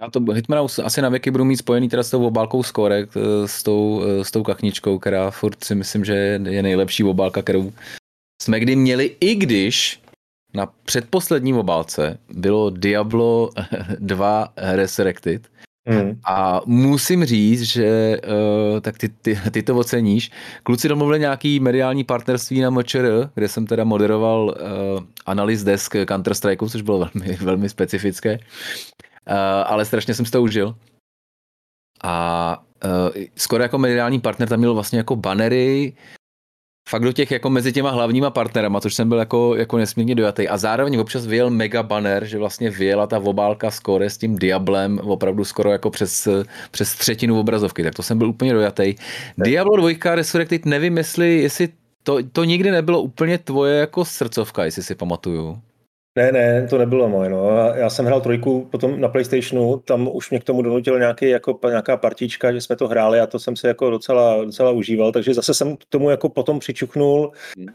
[0.01, 3.47] Já to Hitmana asi na věky budu mít spojený teda s tou obálkou Skorek, eh,
[3.47, 6.13] s tou, eh, s tou kachničkou, která furt si myslím, že
[6.49, 7.73] je nejlepší obálka, kterou
[8.41, 9.99] jsme kdy měli, i když
[10.53, 13.49] na předposlední obálce bylo Diablo
[13.99, 15.47] 2 Resurrected,
[15.87, 16.19] Hmm.
[16.25, 18.17] A musím říct, že
[18.73, 20.31] uh, tak ty, ty, ty to oceníš.
[20.63, 26.69] Kluci domluvili nějaký mediální partnerství na MČR, kde jsem teda moderoval uh, analýz desk Counter-Strike,
[26.69, 28.39] což bylo velmi, velmi specifické.
[29.29, 29.35] Uh,
[29.65, 30.75] ale strašně jsem si to užil.
[32.03, 35.93] A uh, skoro jako mediální partner tam měl vlastně jako banery,
[36.89, 40.47] fakt do těch jako mezi těma hlavníma partnerama, což jsem byl jako, jako nesmírně dojatý.
[40.47, 44.99] A zároveň občas vyjel mega banner, že vlastně vyjela ta obálka skore s tím Diablem
[44.99, 46.27] opravdu skoro jako přes,
[46.71, 48.95] přes třetinu obrazovky, tak to jsem byl úplně dojatý.
[49.37, 51.69] Diablo 2 Resurrected, nevím jestli, jestli
[52.03, 55.61] to, to nikdy nebylo úplně tvoje jako srdcovka, jestli si pamatuju.
[56.17, 57.29] Ne, ne, to nebylo moje.
[57.29, 57.49] No.
[57.75, 61.59] Já jsem hrál trojku potom na PlayStationu, tam už mě k tomu donutil nějaký, jako,
[61.67, 65.33] nějaká partička, že jsme to hráli a to jsem se jako docela, docela užíval, takže
[65.33, 67.31] zase jsem k tomu jako potom přičuknul.
[67.57, 67.67] Hmm.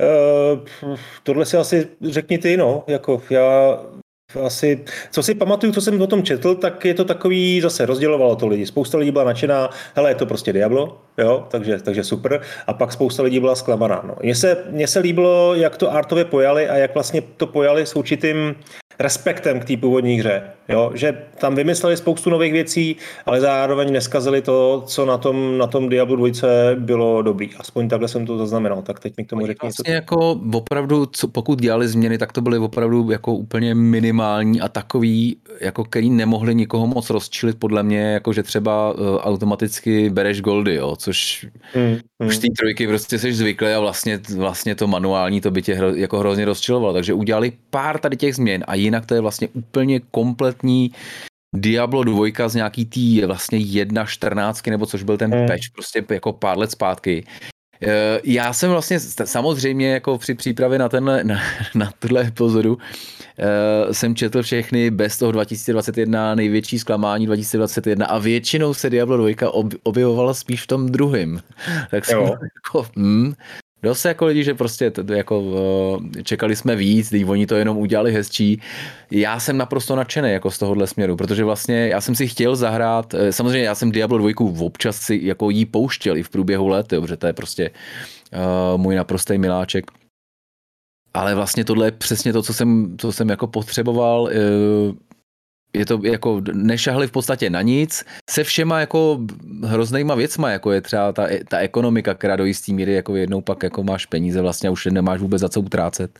[0.90, 3.78] Uh, tohle si asi řekni ty, no, jako já
[4.46, 8.36] asi, co si pamatuju, co jsem o tom četl, tak je to takový, zase rozdělovalo
[8.36, 8.66] to lidi.
[8.66, 12.40] Spousta lidí byla nadšená, hele, je to prostě Diablo, jo, takže, takže super.
[12.66, 14.04] A pak spousta lidí byla zklamaná.
[14.06, 14.14] No.
[14.22, 17.96] Mně se, mně se líbilo, jak to artově pojali a jak vlastně to pojali s
[17.96, 18.54] určitým
[19.00, 20.42] respektem k té původní hře.
[20.70, 20.90] Jo?
[20.94, 25.88] Že tam vymysleli spoustu nových věcí, ale zároveň neskazili to, co na tom, na tom
[25.88, 26.40] Diablo 2
[26.74, 27.50] bylo dobrý.
[27.58, 31.28] Aspoň takhle jsem to zaznamenal, tak teď mi k tomu řekni vlastně jako opravdu, co,
[31.28, 36.54] pokud dělali změny, tak to byly opravdu jako úplně minimální a takový, jako který nemohli
[36.54, 40.96] nikoho moc rozčilit podle mě, jako že třeba uh, automaticky bereš goldy, jo?
[40.96, 42.28] což hmm, hmm.
[42.28, 45.94] už té trojky prostě jsi zvyklý a vlastně, vlastně to manuální to by tě hro,
[45.94, 46.92] jako hrozně rozčilovalo.
[46.92, 50.00] Takže udělali pár tady těch změn a jinak to je vlastně úplně
[50.60, 50.90] kompletní
[51.56, 55.46] Diablo 2 z nějaký tý vlastně 1.14, nebo což byl ten mm.
[55.46, 57.26] patch prostě jako pár let zpátky.
[57.82, 61.40] Eh, já jsem vlastně samozřejmě jako při přípravě na, tenhle, na,
[61.74, 68.74] na tuhle epizodu uh, jsem četl všechny bez toho 2021, největší zklamání 2021 a většinou
[68.74, 71.40] se Diablo 2 ob, objevovala spíš v tom druhém.
[71.90, 72.18] Tak jsem
[72.66, 73.34] jako, hmm,
[73.82, 75.42] dost jako lidi, že prostě to, jako
[76.22, 78.60] čekali jsme víc, když oni to jenom udělali hezčí.
[79.10, 83.14] Já jsem naprosto nadšený jako z tohohle směru, protože vlastně já jsem si chtěl zahrát,
[83.14, 86.86] eh, samozřejmě já jsem Diablo 2 občas si jako jí pouštěl i v průběhu let,
[86.88, 87.70] protože to je prostě
[88.32, 89.90] uh, můj naprostý miláček.
[91.14, 94.22] Ale vlastně tohle je přesně to, co jsem, co jsem jako potřeboval.
[94.22, 94.94] Uh,
[95.72, 99.18] je to jako nešahli v podstatě na nic, se všema jako
[99.64, 103.62] hroznýma věcma, jako je třeba ta, ta ekonomika, která do jistý míry jako jednou pak
[103.62, 106.18] jako máš peníze vlastně a už nemáš vůbec za co utrácet.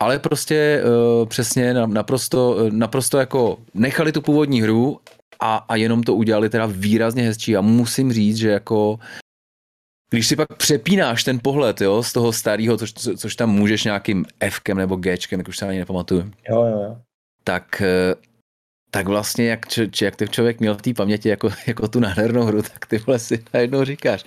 [0.00, 0.82] Ale prostě
[1.20, 5.00] uh, přesně naprosto, naprosto jako nechali tu původní hru
[5.40, 8.98] a, a jenom to udělali teda výrazně hezčí a musím říct, že jako
[10.10, 13.84] když si pak přepínáš ten pohled jo, z toho starého, což, co, což tam můžeš
[13.84, 16.96] nějakým Fkem nebo Gčkem, jak už se ani nepamatuju, jo, jo, jo.
[17.44, 18.33] tak uh,
[18.94, 22.42] tak vlastně jak, č, jak ty člověk měl v té paměti jako, jako tu nádhernou
[22.42, 24.24] hru, tak ty si najednou říkáš,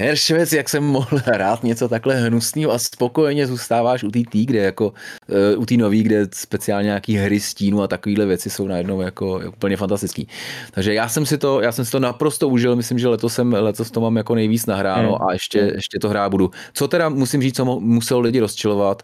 [0.00, 4.58] Heršvec, jak jsem mohl hrát něco takhle hnusného a spokojeně zůstáváš u té tý, kde
[4.58, 9.00] jako uh, u té nový, kde speciálně nějaký hry stínu a takovéhle věci jsou najednou
[9.00, 10.28] jako úplně fantastický.
[10.70, 13.52] Takže já jsem si to, já jsem si to naprosto užil, myslím, že letos jsem,
[13.52, 15.28] letos to mám jako nejvíc nahráno hmm.
[15.28, 16.50] a ještě, ještě to hrát budu.
[16.72, 19.02] Co teda musím říct, co muselo lidi rozčilovat,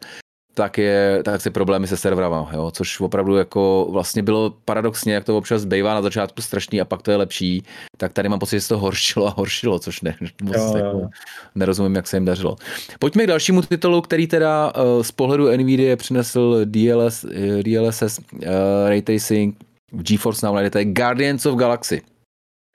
[0.56, 5.24] tak, je, tak si problémy se serverama, jo, což opravdu jako vlastně bylo paradoxně, jak
[5.24, 7.62] to občas bývá na začátku strašný a pak to je lepší,
[7.96, 10.98] tak tady mám pocit, že se to horšilo a horšilo, což ne, moc jo, jako,
[10.98, 11.08] jo.
[11.54, 12.56] nerozumím, jak se jim dařilo.
[12.98, 18.40] Pojďme k dalšímu titulu, který teda uh, z pohledu NVIDIA přinesl DLS, eh, DLSS uh,
[18.88, 19.56] Ray Tracing,
[19.90, 22.02] GeForce Now najdete Guardians of Galaxy.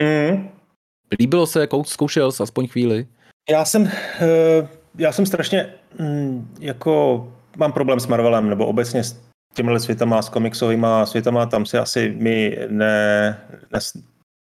[0.03, 0.49] Mm.
[1.19, 3.07] Líbilo se, zkoušel jsi aspoň chvíli?
[3.49, 3.91] Já jsem,
[4.97, 9.21] já jsem strašně mm, jako mám problém s Marvelem, nebo obecně s
[9.53, 13.37] těmihle světama, s komiksovými světama, tam si asi mi ne,
[13.71, 13.79] ne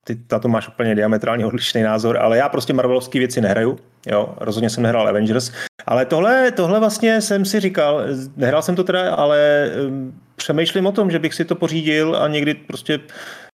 [0.07, 4.33] ty na to máš úplně diametrálně odlišný názor, ale já prostě Marvelovské věci nehraju, jo,
[4.37, 5.51] rozhodně jsem nehrál Avengers,
[5.85, 8.01] ale tohle, tohle vlastně jsem si říkal,
[8.35, 12.27] nehrál jsem to teda, ale um, přemýšlím o tom, že bych si to pořídil a
[12.27, 12.99] někdy prostě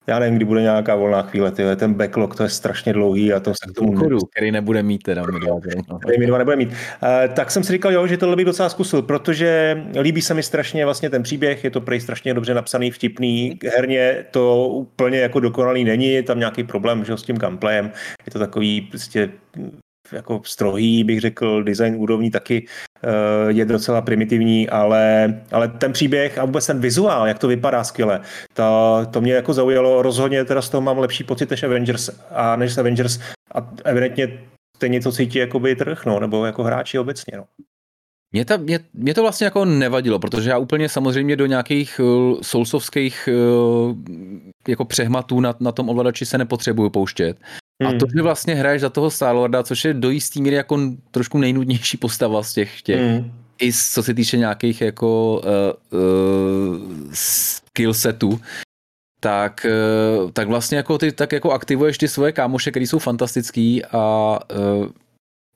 [0.10, 3.40] já nevím, kdy bude nějaká volná chvíle, tyhle, ten backlog, to je strašně dlouhý a
[3.40, 3.96] to se k tomu...
[3.96, 5.24] Chodu, který nebude mít teda.
[6.02, 6.70] Který mi nebude mít.
[6.70, 10.44] Uh, tak jsem si říkal, jo, že tohle bych docela zkusil, protože líbí se mi
[10.44, 15.40] strašně vlastně ten příběh, je to prej strašně dobře napsaný, vtipný, herně to úplně jako
[15.40, 17.92] dokonalý není, je tam nějaký problém že, s tím gameplayem,
[18.26, 19.30] je to takový prostě
[20.12, 22.66] jako strohý, bych řekl, design úrovní taky
[23.48, 28.22] je docela primitivní, ale, ale ten příběh a vůbec ten vizuál, jak to vypadá skvěle,
[28.54, 32.56] to, to mě jako zaujalo, rozhodně teda z toho mám lepší pocit než Avengers a
[32.56, 33.20] než Avengers
[33.56, 34.40] a evidentně
[34.78, 37.44] stejně to cítí jako by trh, no, nebo jako hráči obecně, no.
[38.32, 42.40] Mě, ta, mě, mě to vlastně jako nevadilo, protože já úplně samozřejmě do nějakých uh,
[42.42, 43.96] soulsovských uh,
[44.68, 47.38] jako přehmatů na, na tom ovladači se nepotřebuju pouštět.
[47.84, 47.96] Hmm.
[47.96, 50.80] A to, že vlastně hraješ za toho Starlorda, což je do jistý míry jako
[51.12, 53.32] trošku nejnudnější postava z těch, těch hmm.
[53.62, 55.42] i co se týče nějakých jako
[55.92, 56.78] uh, uh,
[57.14, 58.40] skill setů,
[59.20, 59.66] tak,
[60.24, 64.40] uh, tak vlastně jako ty tak jako aktivuješ ty svoje kámoše, který jsou fantastický a
[64.80, 64.88] uh,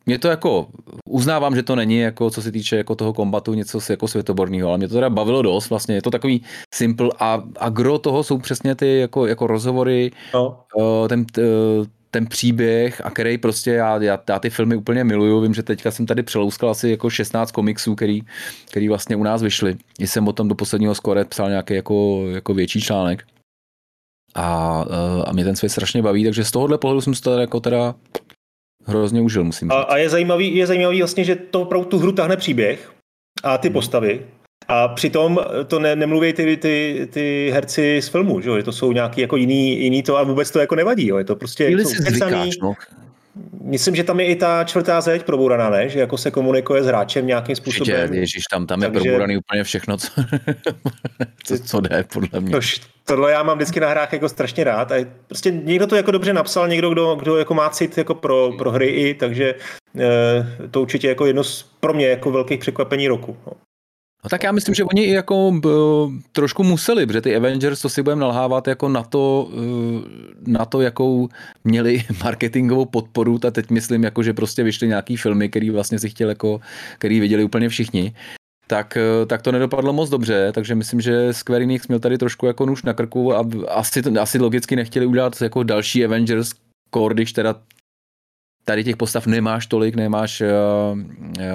[0.06, 0.68] mě to jako,
[1.10, 4.78] uznávám, že to není jako, co se týče jako toho kombatu, něco jako světoborného, ale
[4.78, 6.44] mě to teda bavilo dost, vlastně je to takový
[6.76, 10.60] simple a, a gro toho jsou přesně ty jako, jako rozhovory, no.
[11.10, 11.26] ten,
[12.14, 15.92] ten příběh a který prostě já, já, já ty filmy úplně miluju, vím, že teďka
[15.92, 18.22] jsem tady přelouskal asi jako 16 komiksů, který,
[18.70, 19.76] který vlastně u nás vyšly.
[20.00, 23.24] Jsem o tom do posledního skore psal nějaký jako, jako větší článek.
[24.36, 24.46] A,
[25.26, 27.96] a mě ten svět strašně baví, takže z tohohle pohledu jsem to jako teda
[28.86, 29.76] hrozně užil, musím říct.
[29.76, 32.94] A, a je, zajímavý, je zajímavý vlastně, že to opravdu tu hru tahne příběh
[33.44, 33.74] a ty hmm.
[33.74, 34.26] postavy.
[34.68, 39.22] A přitom to ne, nemluví ty, ty, ty herci z filmu, že, to jsou nějaký
[39.22, 41.18] jako jiný, jiný to a vůbec to jako nevadí, jo?
[41.18, 41.66] je to prostě...
[41.66, 42.74] Chvíli si zvykáš, no.
[43.62, 45.90] Myslím, že tam je i ta čtvrtá zeď probouraná, ne?
[45.90, 48.02] Že jako se komunikuje s hráčem nějakým způsobem.
[48.02, 48.98] Určitě, ježiš, tam, tam Takže...
[48.98, 50.08] je probouraný úplně všechno, co,
[51.44, 52.52] co, co jde, podle mě.
[52.52, 54.92] Tož, tohle já mám vždycky na hrách jako strašně rád.
[54.92, 54.96] A
[55.28, 58.72] prostě někdo to jako dobře napsal, někdo, kdo, kdo jako má cit jako pro, pro
[58.72, 59.56] hry i, takže
[60.00, 63.38] e, to určitě jako jedno z, pro mě jako velkých překvapení roku.
[63.48, 63.54] No.
[64.24, 65.70] No tak já myslím, že oni jako b,
[66.32, 70.02] trošku museli, protože ty Avengers, to si budeme nalhávat jako na to, eh,
[70.48, 71.30] na to, jakou
[71.64, 76.10] měli marketingovou podporu, a teď myslím, jako, že prostě vyšly nějaký filmy, který vlastně si
[76.10, 76.62] chtěl jako,
[76.98, 78.14] který viděli úplně všichni,
[78.68, 82.46] tak, eh, tak to nedopadlo moc dobře, takže myslím, že Square Enix měl tady trošku
[82.46, 86.52] jako nůž na krku a asi, asi logicky nechtěli udělat jako další Avengers
[87.14, 87.56] když teda
[88.64, 90.48] tady těch postav nemáš tolik, nemáš, uh,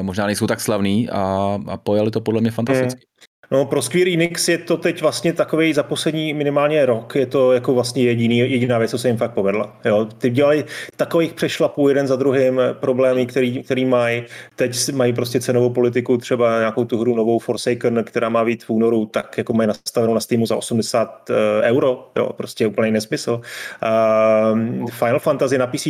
[0.03, 3.08] možná nejsou tak slavný a, a pojali to podle mě fantasticky.
[3.51, 7.53] No pro Square Enix je to teď vlastně takový za poslední minimálně rok, je to
[7.53, 9.77] jako vlastně jediný, jediná věc, co se jim fakt povedla.
[9.85, 10.65] Jo, ty dělali
[10.97, 14.23] takových přešlapů jeden za druhým problémy, který, který mají.
[14.57, 18.71] Teď mají prostě cenovou politiku, třeba nějakou tu hru novou Forsaken, která má být v
[18.71, 21.31] únoru, tak jako mají nastavenou na Steamu za 80
[21.63, 23.41] euro, jo, prostě úplný nesmysl.
[23.83, 25.87] Uh, Final Fantasy na PC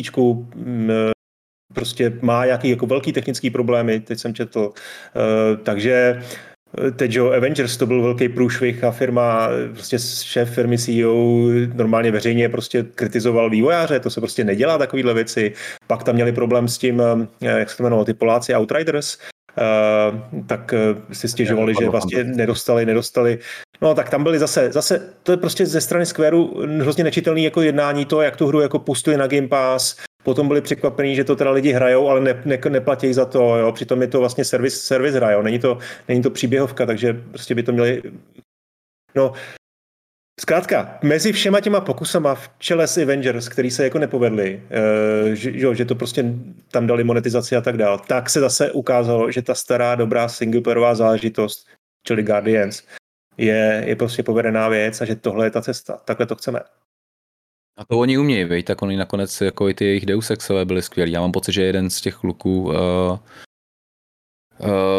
[0.54, 0.90] mm,
[1.74, 4.60] prostě má nějaký jako velký technický problémy, teď jsem četl.
[4.60, 6.22] Uh, takže
[6.96, 12.48] Teď, jo, Avengers to byl velký průšvih a firma, prostě šéf firmy CEO normálně veřejně
[12.48, 15.52] prostě kritizoval vývojáře, to se prostě nedělá takovýhle věci.
[15.86, 17.02] Pak tam měli problém s tím,
[17.40, 19.18] eh, jak se to jmenovalo, ty Poláci Outriders,
[19.58, 23.38] Uh, tak uh, si stěžovali, že vlastně nedostali, nedostali.
[23.82, 27.62] No tak tam byly zase, zase to je prostě ze strany Squareu hrozně nečitelný jako
[27.62, 29.96] jednání to, jak tu hru jako pustili na Game Pass,
[30.28, 33.72] potom byli překvapení, že to teda lidi hrajou, ale ne, ne, neplatí za to, jo.
[33.72, 37.62] přitom je to vlastně servis, servis hra, není to, není to příběhovka, takže prostě by
[37.62, 38.02] to měli
[39.14, 39.32] No,
[40.40, 45.74] Zkrátka, mezi všema těma pokusama v čele s Avengers, který se jako nepovedli, uh, že,
[45.74, 46.24] že to prostě
[46.70, 50.94] tam dali monetizaci a tak dál, tak se zase ukázalo, že ta stará dobrá singleplayerová
[50.94, 51.66] záležitost,
[52.06, 52.82] čili Guardians,
[53.36, 55.96] je, je prostě povedená věc a že tohle je ta cesta.
[56.04, 56.60] Takhle to chceme.
[57.78, 60.82] A to oni umějí, vej, tak oni nakonec jako i ty jejich Deus Exové byly
[60.82, 61.12] skvělí.
[61.12, 63.18] Já mám pocit, že jeden z těch kluků uh,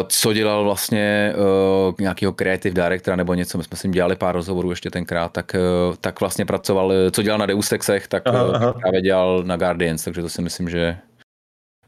[0.08, 1.34] co dělal vlastně
[1.88, 5.32] uh, nějakého creative directora nebo něco, my jsme s ním dělali pár rozhovorů ještě tenkrát,
[5.32, 5.56] tak,
[5.88, 8.72] uh, tak vlastně pracoval, co dělal na Deus Exech, tak aha, aha.
[8.72, 10.98] právě dělal na Guardians, takže to si myslím, že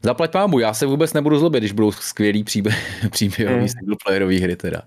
[0.05, 2.75] Zaplať pámu, já se vůbec nebudu zlobit, když budou skvělý příběh,
[3.09, 3.67] příběhový mm.
[3.67, 4.81] singleplayerový hry teda.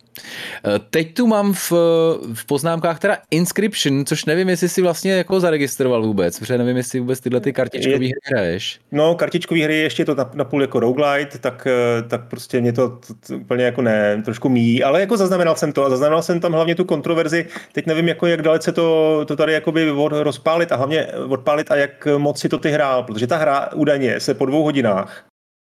[0.66, 1.72] Eh, teď tu mám v,
[2.34, 7.00] v poznámkách teda Inscription, což nevím, jestli si vlastně jako zaregistroval vůbec, protože nevím, jestli
[7.00, 8.80] vůbec tyhle ty kartičkové hry hraješ.
[8.92, 12.72] No, kartičkové hry ještě to na, na půl jako roguelite, tak, eh, tak prostě mě
[12.72, 16.22] to, to, to, úplně jako ne, trošku míjí, ale jako zaznamenal jsem to a zaznamenal
[16.22, 20.72] jsem tam hlavně tu kontroverzi, teď nevím, jako jak dalece to, to tady jakoby rozpálit
[20.72, 24.34] a hlavně odpálit a jak moc si to ty hrál, protože ta hra údajně se
[24.34, 25.05] po dvou hodinách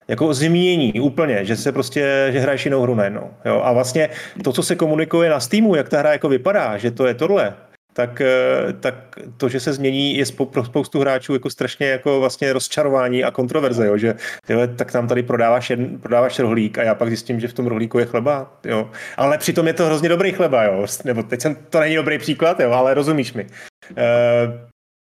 [0.07, 3.31] jako změní úplně, že se prostě, že hraješ jinou hru najednou.
[3.45, 3.61] Jo?
[3.63, 4.09] A vlastně
[4.43, 7.55] to, co se komunikuje na Steamu, jak ta hra jako vypadá, že to je tohle,
[7.95, 8.95] tak, eh, tak
[9.37, 13.87] to, že se změní, je pro spoustu hráčů jako strašně jako vlastně rozčarování a kontroverze,
[13.87, 13.97] jo?
[13.97, 14.15] že
[14.49, 17.67] jo, tak tam tady prodáváš, jedn, prodáváš rohlík a já pak zjistím, že v tom
[17.67, 18.89] rohlíku je chleba, jo.
[19.17, 20.85] Ale přitom je to hrozně dobrý chleba, jo.
[21.03, 23.47] Nebo teď jsem, to není dobrý příklad, jo, ale rozumíš mi.
[23.97, 24.05] E,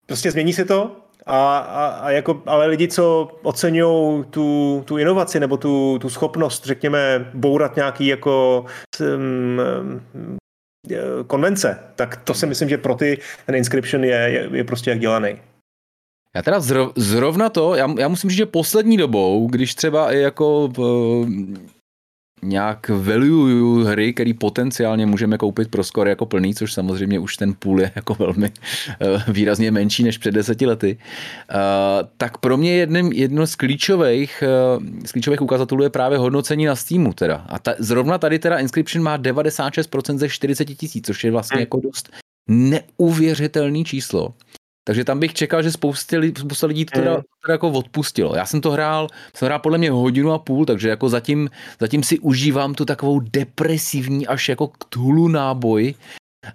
[0.06, 5.40] prostě změní se to a, a, a jako, ale lidi, co oceňují tu, tu inovaci
[5.40, 8.64] nebo tu, tu schopnost, řekněme, bourat nějaký jako
[9.00, 9.60] um,
[11.26, 15.00] konvence, tak to si myslím, že pro ty ten inscription je, je, je prostě jak
[15.00, 15.36] dělaný.
[16.34, 16.60] Já teda
[16.96, 20.68] zrovna to, já, já musím říct, že poslední dobou, když třeba jako
[22.44, 27.54] nějak value hry, který potenciálně můžeme koupit pro skoro jako plný, což samozřejmě už ten
[27.54, 30.98] půl je jako velmi uh, výrazně menší než před deseti lety,
[31.50, 34.44] uh, tak pro mě jedním, jedno z klíčových,
[34.76, 37.44] uh, z klíčových ukazatelů je právě hodnocení na Steamu teda.
[37.48, 41.62] A ta, zrovna tady teda Inscription má 96% ze 40 tisíc, což je vlastně hmm.
[41.62, 42.10] jako dost
[42.48, 44.34] neuvěřitelný číslo.
[44.84, 47.22] Takže tam bych čekal, že spoustě lidí, spousta lidí to teda, mm.
[47.46, 48.36] teda jako odpustilo.
[48.36, 52.02] Já jsem to hrál, jsem hrál podle mě hodinu a půl, takže jako zatím, zatím
[52.02, 55.94] si užívám tu takovou depresivní až jako ktulu náboj,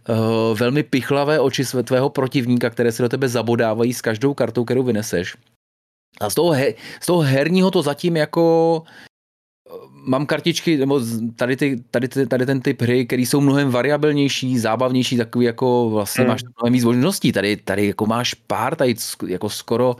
[0.09, 4.83] uh, velmi pichlavé oči tvého protivníka, které se do tebe zabodávají s každou kartou, kterou
[4.83, 5.35] vyneseš.
[6.21, 8.83] A z toho, he, z toho herního to zatím jako
[10.05, 11.01] mám kartičky, nebo
[11.35, 15.89] tady, ty, tady, ty, tady ten typ hry, který jsou mnohem variabilnější, zábavnější, takový jako
[15.89, 16.27] vlastně mm.
[16.27, 17.31] máš mnohem víc možností.
[17.31, 18.95] Tady, tady jako máš pár, tady
[19.27, 19.95] jako skoro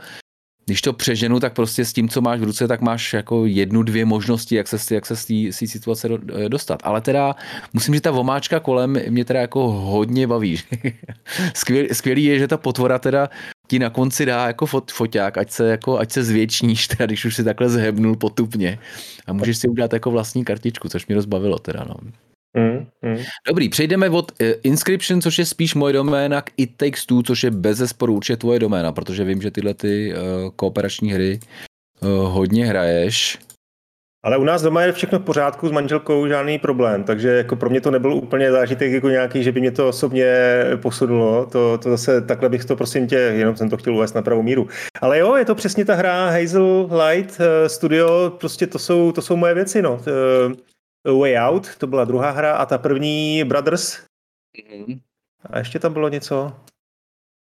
[0.70, 3.82] když to přeženu, tak prostě s tím, co máš v ruce, tak máš jako jednu,
[3.82, 5.26] dvě možnosti, jak se, jak se z
[5.58, 6.80] té situace eh, dostat.
[6.84, 7.36] Ale teda
[7.72, 10.58] musím říct, ta vomáčka kolem mě teda jako hodně baví.
[11.54, 13.28] Skvělý, skvělý je, že ta potvora teda
[13.70, 17.24] ti na konci dá jako fot, foťák, ať se, jako, ať se zvětšníš, teda, když
[17.24, 18.78] už si takhle zhebnul potupně.
[19.26, 21.86] A můžeš si udělat jako vlastní kartičku, což mě rozbavilo teda.
[21.88, 21.94] No.
[22.56, 23.22] Mm, mm.
[23.48, 27.44] Dobrý, přejdeme od uh, Inscription, což je spíš moje doména, k It Takes Two, což
[27.44, 31.40] je bez zesporu určitě tvoje doména, protože vím, že tyhle ty uh, kooperační hry
[32.02, 33.38] uh, hodně hraješ.
[34.22, 37.70] Ale u nás doma je všechno v pořádku s manželkou, žádný problém, takže jako pro
[37.70, 40.34] mě to nebyl úplně zážitek jako nějaký, že by mě to osobně
[40.82, 44.22] posunulo, to, to zase takhle bych to prosím tě, jenom jsem to chtěl uvést na
[44.22, 44.68] pravou míru.
[45.00, 49.36] Ale jo, je to přesně ta hra Hazel Light Studio, prostě to jsou, to jsou
[49.36, 50.00] moje věci, no.
[51.06, 53.98] A Way Out, to byla druhá hra, a ta první Brothers.
[54.72, 55.00] Mm-hmm.
[55.50, 56.52] A ještě tam bylo něco?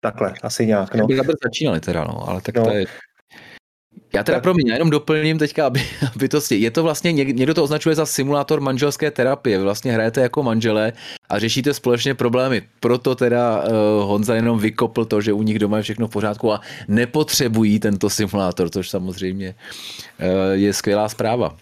[0.02, 0.96] Takhle, asi nějak.
[0.96, 1.08] No.
[1.08, 2.64] Brothers začínali teda, no, ale tak no.
[2.64, 2.86] to je...
[4.16, 5.82] Já teda pro mě jenom doplním teďka, aby,
[6.16, 9.58] aby to je to vlastně, někdo to označuje za simulátor manželské terapie.
[9.58, 10.94] Vy vlastně hrajete jako manželé
[11.30, 12.62] a řešíte společně problémy.
[12.80, 13.70] Proto teda uh,
[14.10, 18.10] Honza jenom vykopl to, že u nich doma je všechno v pořádku a nepotřebují tento
[18.10, 19.56] simulátor, což samozřejmě
[20.20, 21.56] uh, je skvělá zpráva.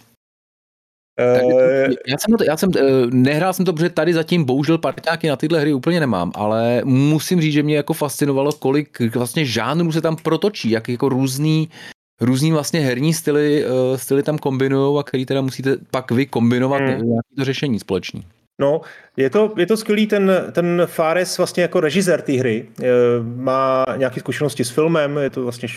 [1.21, 2.69] Uh, já jsem, já jsem,
[3.09, 7.41] nehrál jsem to, protože tady zatím bohužel parťáky na tyhle hry úplně nemám, ale musím
[7.41, 11.69] říct, že mě jako fascinovalo, kolik vlastně žánrů se tam protočí, jak jako různý,
[12.23, 16.81] různý vlastně herní styly, uh, styly tam kombinují a který teda musíte pak vy kombinovat
[16.81, 16.87] hmm.
[16.87, 18.25] nějaké to řešení společný.
[18.61, 18.81] No,
[19.17, 22.85] je to, je to skvělý, ten, ten Fares vlastně jako režisér té hry e,
[23.35, 25.69] má nějaké zkušenosti s filmem, je to vlastně,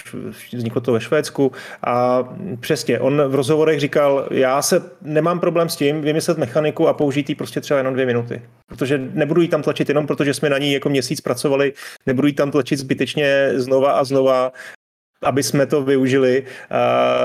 [0.53, 1.53] vzniklo to ve Švédsku
[1.87, 2.25] a
[2.61, 7.29] přesně, on v rozhovorech říkal, já se nemám problém s tím vymyslet mechaniku a použít
[7.29, 10.59] ji prostě třeba jenom dvě minuty, protože nebudu ji tam tlačit jenom protože jsme na
[10.59, 11.73] ní jako měsíc pracovali,
[12.07, 14.53] nebudu ji tam tlačit zbytečně znova a znova,
[15.27, 16.45] aby jsme to využili,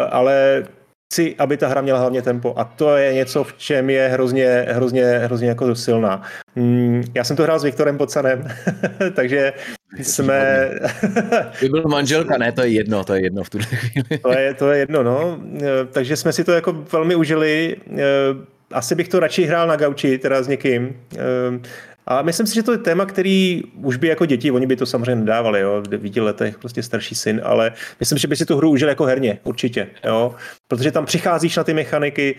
[0.09, 0.63] ale
[1.11, 4.65] chci, aby ta hra měla hlavně tempo a to je něco, v čem je hrozně,
[4.69, 6.21] hrozně, hrozně jako silná.
[6.55, 8.47] Mm, já jsem to hrál s Viktorem Pocanem,
[9.13, 9.53] takže
[10.01, 10.69] jsme...
[11.61, 14.17] By byl manželka, ne, to je jedno, to je jedno v tuhle chvíli.
[14.21, 15.39] to, je, to je jedno, no.
[15.91, 17.75] Takže jsme si to jako velmi užili.
[18.71, 20.95] Asi bych to radši hrál na gauči, teda s někým.
[22.07, 24.85] A myslím si, že to je téma, který už by jako děti, oni by to
[24.85, 28.57] samozřejmě nedávali, jo, v devíti letech prostě starší syn, ale myslím, že by si tu
[28.57, 30.35] hru užil jako herně, určitě, jo,
[30.67, 32.35] protože tam přicházíš na ty mechaniky,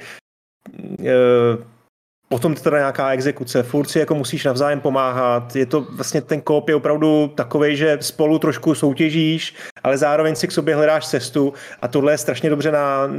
[2.33, 6.69] potom teda nějaká exekuce, furt si jako musíš navzájem pomáhat, je to vlastně ten kop
[6.69, 11.53] je opravdu takový, že spolu trošku soutěžíš, ale zároveň si k sobě hledáš cestu
[11.83, 13.11] a tohle je strašně dobře na,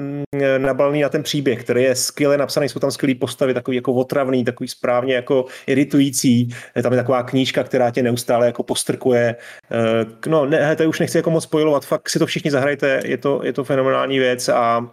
[0.57, 4.43] nabalný na ten příběh, který je skvěle napsaný, jsou tam skvělé postavy, takový jako otravný,
[4.43, 9.36] takový správně jako iritující, je tam je taková knížka, která tě neustále jako postrkuje,
[9.72, 13.18] eh, no ne, to už nechci jako moc spojovat, fakt si to všichni zahrajte, je
[13.18, 14.89] to, je to fenomenální věc a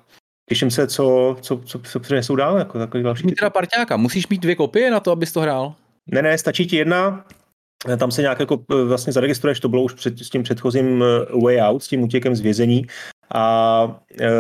[0.51, 2.59] těším se, co, co, co, co přinesou dál.
[2.59, 5.75] Jako takový další Mít teda parťáka, musíš mít dvě kopie na to, abys to hrál?
[6.07, 7.25] Ne, ne, stačí ti jedna,
[7.99, 11.07] tam se nějak jako e, vlastně zaregistruješ, to bylo už před, s tím předchozím e,
[11.43, 12.87] Way Out, s tím útěkem z vězení
[13.35, 14.31] a e,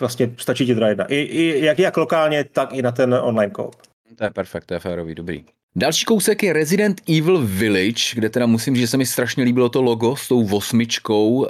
[0.00, 1.04] vlastně stačí ti teda jedna.
[1.04, 3.74] I, i, jak, jak lokálně, tak i na ten online koop.
[4.18, 5.44] To je perfekt, to je férový, dobrý.
[5.76, 9.82] Další kousek je Resident Evil Village, kde teda musím že se mi strašně líbilo to
[9.82, 11.46] logo s tou osmičkou, uh,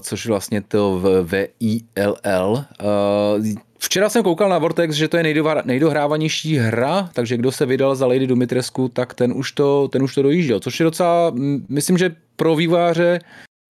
[0.00, 2.50] což vlastně to v V-I-L-L.
[2.50, 3.46] Uh,
[3.78, 5.22] včera jsem koukal na Vortex, že to je
[5.64, 10.14] nejdohrávanější hra, takže kdo se vydal za Lady Dumitrescu, tak ten už to, ten už
[10.14, 11.32] to dojížděl, což je docela,
[11.68, 13.18] myslím, že pro výváře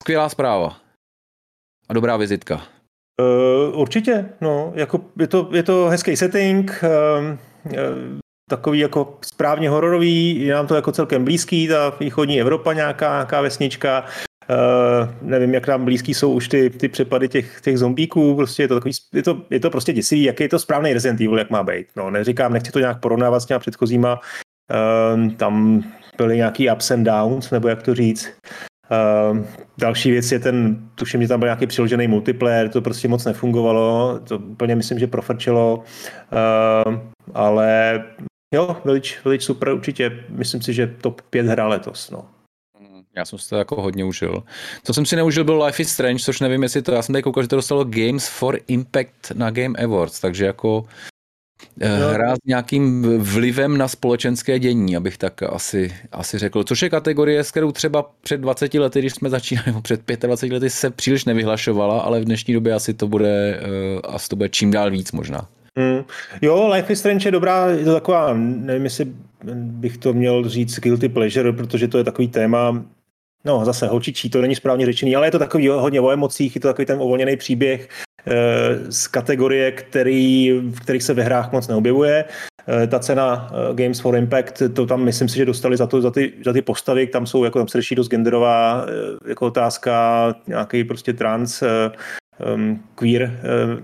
[0.02, 0.76] skvělá zpráva.
[1.88, 2.62] A dobrá vizitka.
[3.20, 7.76] Uh, určitě, no, jako je to, je to hezký setting, uh,
[8.50, 13.40] takový jako správně hororový, je nám to jako celkem blízký, ta východní Evropa nějaká, nějaká
[13.40, 14.04] vesnička,
[14.50, 18.68] Uh, nevím, jak nám blízký jsou už ty, ty přepady těch, těch zombíků, prostě je
[18.68, 21.50] to takový, je to, je to prostě děsivý, jaký je to správný Resident Evil, jak
[21.50, 21.86] má být.
[21.96, 25.82] No, neříkám, nechci to nějak porovnávat s těma předchozíma, uh, tam
[26.18, 28.32] byly nějaký ups and downs, nebo jak to říct.
[29.30, 29.38] Uh,
[29.78, 34.18] další věc je ten, tuším, že tam byl nějaký přiložený multiplayer, to prostě moc nefungovalo,
[34.28, 35.84] to úplně myslím, že profrčilo,
[36.86, 36.94] uh,
[37.34, 38.04] ale
[38.54, 40.24] Jo, Village, Village super, určitě.
[40.28, 42.10] Myslím si, že top 5 hra letos.
[42.10, 42.28] No.
[43.16, 44.42] Já jsem si to jako hodně užil.
[44.84, 47.22] Co jsem si neužil, byl Life is Strange, což nevím, jestli to, já jsem tady
[47.22, 50.84] koukal, že to dostalo Games for Impact na Game Awards, takže jako
[51.76, 52.08] no.
[52.08, 56.64] hra s nějakým vlivem na společenské dění, abych tak asi, asi řekl.
[56.64, 60.54] Což je kategorie, s kterou třeba před 20 lety, když jsme začínali, nebo před 25
[60.54, 64.48] lety se příliš nevyhlašovala, ale v dnešní době asi to bude, eh, asi to bude
[64.48, 65.48] čím dál víc možná.
[65.76, 66.04] Mm.
[66.42, 69.06] Jo, Life is Strange je dobrá, je to taková, nevím, jestli
[69.54, 72.84] bych to měl říct guilty pleasure, protože to je takový téma,
[73.44, 76.60] no zase holčičí, to není správně řečený, ale je to takový hodně o emocích, je
[76.60, 77.88] to takový ten uvolněný příběh
[78.26, 82.24] e, z kategorie, který, v kterých se ve hrách moc neobjevuje.
[82.82, 86.00] E, ta cena e, Games for Impact, to tam myslím si, že dostali za, to,
[86.00, 90.34] za, ty, za ty postavy, tam jsou jako tam se dost genderová e, jako otázka,
[90.46, 91.62] nějaký prostě trans,
[92.94, 93.80] queer uh,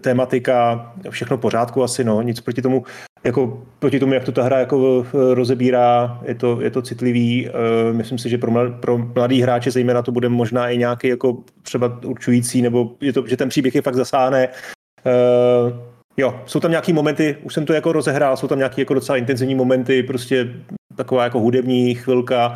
[0.00, 2.84] tématika, všechno pořádku asi, no, nic proti tomu,
[3.24, 7.48] jako proti tomu, jak to ta hra jako eh, rozebírá, je to, je to citlivý,
[7.92, 11.38] myslím si, že pro, mlad, pro mladý hráče zejména to bude možná i nějaký jako
[11.62, 14.48] třeba určující, nebo je to, že ten příběh je fakt zasáhne.
[16.16, 19.18] Jo, jsou tam nějaký momenty, už jsem to jako rozehrál, jsou tam nějaký jako docela
[19.18, 20.54] intenzivní momenty, prostě
[20.96, 22.54] taková jako hudební chvilka,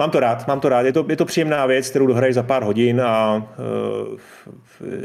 [0.00, 0.82] Mám to rád, mám to rád.
[0.82, 4.18] Je to, je to příjemná věc, kterou dohraješ za pár hodin a uh,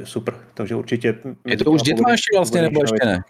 [0.04, 0.34] super.
[0.54, 1.16] Takže určitě...
[1.46, 3.24] Je to už dětma ještě vlastně, nebo ještě ne?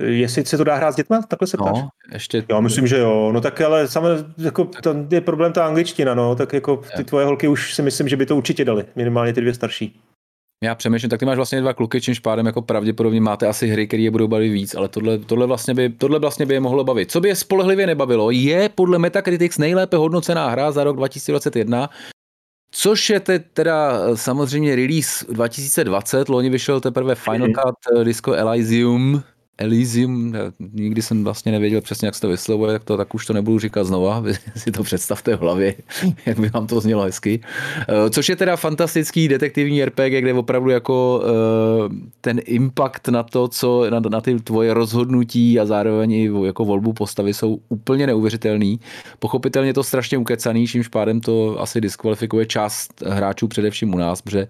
[0.00, 1.72] Jestli se to dá hrát s dětma, takhle se ptáš?
[1.74, 2.44] No, ještě...
[2.48, 3.30] Já myslím, že jo.
[3.32, 4.70] No tak ale samozřejmě, jako,
[5.10, 6.34] je problém ta angličtina, no.
[6.34, 8.84] Tak jako ty tvoje holky už si myslím, že by to určitě dali.
[8.96, 10.00] Minimálně ty dvě starší.
[10.64, 13.86] Já přemýšlím, tak ty máš vlastně dva kluky, čímž pádem jako pravděpodobně máte asi hry,
[13.86, 16.84] které je budou bavit víc, ale tohle, tohle, vlastně by, tohle vlastně by je mohlo
[16.84, 17.10] bavit.
[17.10, 21.90] Co by je spolehlivě nebavilo, je podle Metacritics nejlépe hodnocená hra za rok 2021,
[22.70, 29.22] Což je te, teda samozřejmě release 2020, loni vyšel teprve Final Cut eh, Disco Elysium,
[29.58, 30.34] Elysium,
[30.72, 33.58] nikdy jsem vlastně nevěděl přesně, jak se to vyslovuje, tak, to, tak už to nebudu
[33.58, 35.74] říkat znova, vy si to představte v hlavě,
[36.26, 37.40] jak by vám to znělo hezky.
[37.80, 43.48] Eh, což je teda fantastický detektivní RPG, kde opravdu jako eh, ten impact na to,
[43.48, 48.80] co na, na ty tvoje rozhodnutí a zároveň i jako volbu postavy jsou úplně neuvěřitelný.
[49.18, 54.48] Pochopitelně to strašně ukecaný, čímž pádem to asi diskvalifikuje část hráčů především u nás, protože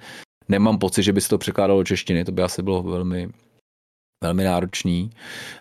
[0.49, 3.29] nemám pocit, že by se to překládalo do češtiny, to by asi bylo velmi,
[4.23, 5.11] velmi náročný.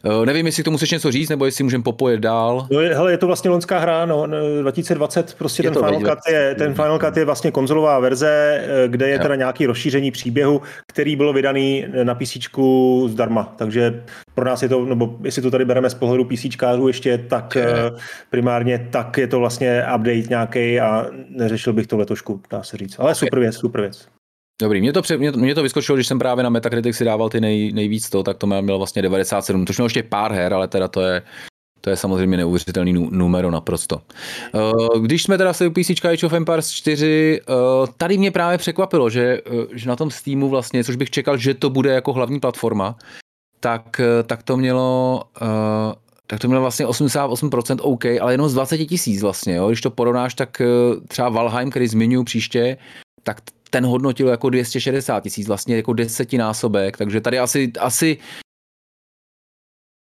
[0.05, 2.67] Uh, nevím, jestli k tomu chceš něco říct, nebo jestli můžeme popojet dál.
[2.71, 4.27] No je, hele, je to vlastně loňská hra, no,
[4.61, 8.87] 2020, prostě je ten, Final Cut je, ten Final Cut je vlastně konzolová verze, eh,
[8.87, 9.21] kde je jo.
[9.21, 12.37] teda nějaký rozšíření příběhu, který bylo vydaný na PC
[13.07, 14.03] zdarma, takže
[14.35, 16.45] pro nás je to, nebo jestli to tady bereme z pohledu PC
[16.87, 17.67] ještě, tak je.
[17.67, 17.91] Eh,
[18.29, 22.95] primárně tak je to vlastně update nějaký a neřešil bych to letošku, dá se říct.
[22.99, 24.16] Ale super věc, super věc.
[24.61, 27.05] Dobrý, mě to, pře- mě, to, mě to vyskočilo, když jsem právě na Metacritic si
[27.05, 30.53] dával ty nej, nejvíc to, tak to měl vlastně 97, to mělo ještě pár her,
[30.53, 31.21] ale teda to je,
[31.81, 34.01] to je samozřejmě neuvěřitelný numero naprosto.
[34.53, 37.55] Uh, když jsme teda se u PC Age of Empires 4, uh,
[37.97, 41.53] tady mě právě překvapilo, že, uh, že na tom Steamu vlastně, což bych čekal, že
[41.53, 42.97] to bude jako hlavní platforma,
[43.59, 45.23] tak, tak to mělo
[46.29, 49.67] tak to mělo vlastně 88% OK, ale jenom z 20 tisíc vlastně, jo.
[49.67, 50.61] Když to porovnáš, tak
[51.07, 52.77] třeba Valheim, který zmiňuji příště,
[53.23, 58.17] tak ten hodnotil jako 260 tisíc, vlastně jako desetinásobek, takže tady asi, asi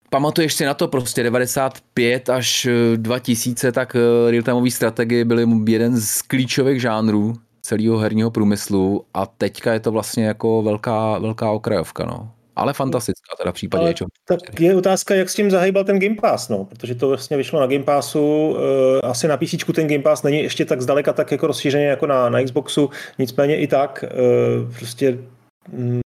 [0.09, 3.95] pamatuješ si na to prostě 95 až 2000, tak
[4.29, 10.25] real-timeové strategie byly jeden z klíčových žánrů celého herního průmyslu a teďka je to vlastně
[10.25, 12.31] jako velká, velká okrajovka, no.
[12.55, 13.93] Ale fantastická teda v případě Ale,
[14.25, 17.59] Tak je otázka, jak s tím zahýbal ten Game Pass, no, protože to vlastně vyšlo
[17.59, 18.59] na Game Passu, uh,
[19.03, 22.29] asi na PC ten Game Pass není ještě tak zdaleka tak jako rozšířený jako na,
[22.29, 22.89] na Xboxu,
[23.19, 25.17] nicméně i tak uh, prostě
[25.73, 26.01] uh,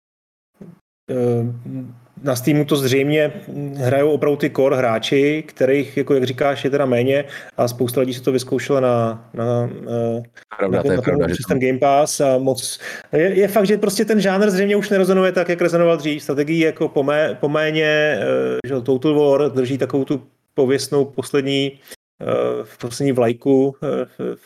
[2.23, 3.33] na Steamu to zřejmě
[3.77, 7.25] hrajou opravdu ty core hráči, kterých, jako jak říkáš, je teda méně
[7.57, 9.71] a spousta lidí si to vyzkoušela na, na,
[10.19, 10.23] eh,
[10.59, 12.81] pravda, na, to je na, pravda, přes ten Game Pass a moc...
[13.13, 16.23] Je, je, fakt, že prostě ten žánr zřejmě už nerezonuje tak, jak rezonoval dřív.
[16.23, 20.23] Strategii jako pomé, poméně, eh, že Total War drží takovou tu
[20.55, 21.73] pověstnou poslední
[22.21, 22.25] eh,
[22.65, 23.77] v poslední vlajku,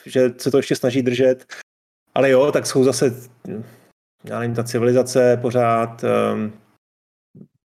[0.06, 1.44] že se to ještě snaží držet.
[2.14, 3.14] Ale jo, tak jsou zase
[4.24, 6.04] já nevím, ta civilizace pořád,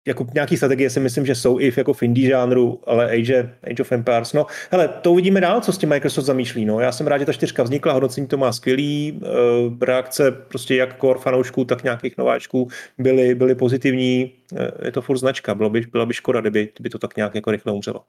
[0.06, 3.50] jako nějaký strategie si myslím, že jsou i v, jako v indie žánru, ale Age,
[3.70, 6.92] Age of Empires, no, hele, to uvidíme dál, co s tím Microsoft zamýšlí, no, já
[6.92, 11.18] jsem rád, že ta čtyřka vznikla, hodnocení to má skvělý, uh, reakce prostě jak core
[11.18, 16.06] fanoušků, tak nějakých nováčků byly, byly pozitivní, uh, je to furt značka, bylo by, byla
[16.06, 18.00] by škoda, kdyby, kdyby to tak nějak jako rychle umřelo.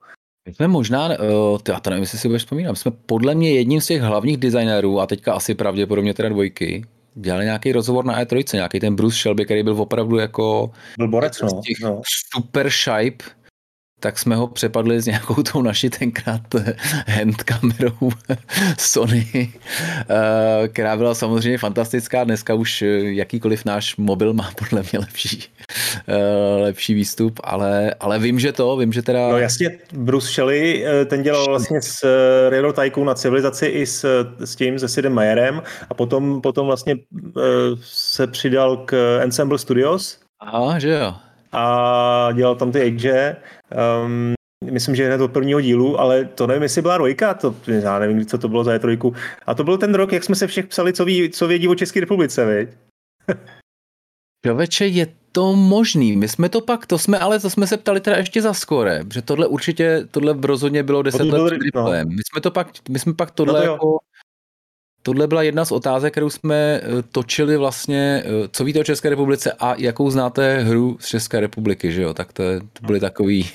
[0.48, 3.82] My jsme možná, uh, já to nevím, jestli si budeš vzpomínat, jsme podle mě jedním
[3.82, 6.84] z těch hlavních designérů, a teďka asi pravděpodobně teda dvojky,
[7.20, 11.42] dělali nějaký rozhovor na E3, nějaký ten Bruce Shelby, který byl opravdu jako byl borec,
[11.42, 12.02] no, no.
[12.34, 13.37] super shape
[14.00, 16.42] tak jsme ho přepadli s nějakou tou naší tenkrát
[17.08, 18.12] hand kamerou
[18.78, 19.54] Sony,
[20.10, 22.24] eh, která byla samozřejmě fantastická.
[22.24, 25.44] Dneska už eh, jakýkoliv náš mobil má podle mě lepší,
[26.08, 29.30] eh, lepší výstup, ale, ale vím, že to, vím, že teda...
[29.30, 32.04] No jasně, Bruce Shelley, ten dělal vlastně s
[32.50, 36.96] Railroad Tycoon na civilizaci i s, s tím, se Sidem Mayerem a potom, potom vlastně
[37.82, 40.20] se přidal k Ensemble Studios.
[40.40, 43.36] Aha, že jo a dělal tam ty Age.
[44.06, 44.34] Um,
[44.72, 48.26] myslím, že hned od prvního dílu, ale to nevím, jestli byla Rojka, to, já nevím,
[48.26, 49.16] co to bylo za E3.
[49.46, 51.76] A to byl ten rok, jak jsme se všech psali, co, ví, co vědí o
[51.76, 52.70] České republice, viď?
[54.46, 56.16] Čověče, je to možný.
[56.16, 59.04] My jsme to pak, to jsme, ale to jsme se ptali teda ještě za skore,
[59.14, 61.92] že tohle určitě, tohle rozhodně bylo 10 let před no.
[61.92, 63.98] My jsme to pak, my jsme pak tohle no to jako
[65.08, 66.82] Tohle byla jedna z otázek, kterou jsme eh,
[67.12, 71.92] točili vlastně, eh, co víte o České republice a jakou znáte hru z České republiky,
[71.92, 72.14] že jo?
[72.14, 72.44] Tak to,
[72.74, 73.50] to byly takový...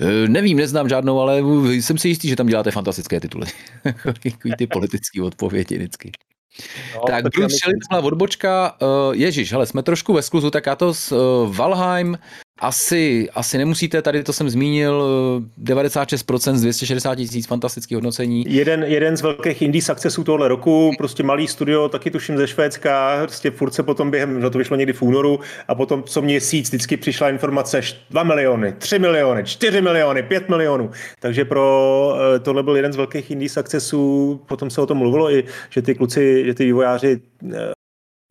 [0.00, 1.38] Eh, nevím, neznám žádnou, ale
[1.68, 3.46] jsem si jistý, že tam děláte fantastické tituly.
[3.82, 6.12] Takový ty politické odpovědi vždycky.
[6.94, 8.76] No, tak, Bruce Shelley byla odbočka.
[9.12, 11.16] Ježíš, hele, jsme trošku ve skluzu, tak já to s
[11.52, 12.18] Valheim
[12.60, 15.04] asi, asi nemusíte, tady to jsem zmínil,
[15.62, 18.44] 96% z 260 tisíc fantastický hodnocení.
[18.48, 23.18] Jeden, jeden z velkých indie successů tohle roku, prostě malý studio, taky tuším ze Švédska,
[23.22, 26.68] prostě furt se potom během, no to vyšlo někdy v únoru a potom co měsíc
[26.68, 27.80] vždycky přišla informace
[28.10, 30.90] 2 miliony, 3 miliony, 4 miliony, 5 milionů.
[31.20, 35.32] Takže pro eh, tohle byl jeden z velkých indie successů, potom se o tom mluvilo
[35.32, 37.20] i, že ty kluci, že ty vývojáři
[37.54, 37.73] eh,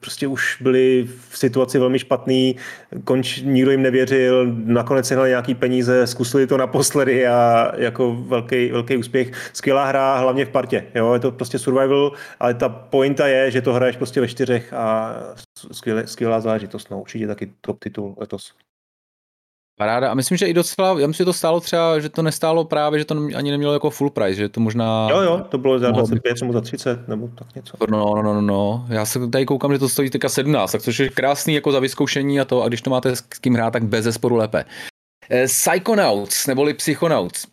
[0.04, 2.56] prostě už byli v situaci velmi špatný,
[3.04, 8.98] konč, nikdo jim nevěřil, nakonec sehnali nějaký peníze, zkusili to naposledy a jako velký, velký
[8.98, 9.32] úspěch.
[9.54, 13.62] Skvělá hra, hlavně v partě, jo, je to prostě survival, ale ta pointa je, že
[13.62, 15.16] to hraješ prostě ve čtyřech a
[15.72, 18.54] skvělá, skvělá záležitost, no, určitě taky top titul letos.
[19.80, 20.12] Paráda.
[20.12, 23.00] A myslím, že i docela, já myslím, že to stálo třeba, že to nestálo právě,
[23.00, 25.08] že to ani nemělo jako full price, že to možná...
[25.10, 27.78] Jo, jo, to bylo za 25 nebo za 30 nebo tak něco.
[27.90, 31.00] No, no, no, no, já se tady koukám, že to stojí teďka 17, tak což
[31.00, 33.84] je krásný jako za vyzkoušení a to, a když to máte s kým hrát, tak
[33.84, 34.66] bez zesporu lépe.
[35.30, 37.48] Eh, Psychonauts, neboli Psychonauts.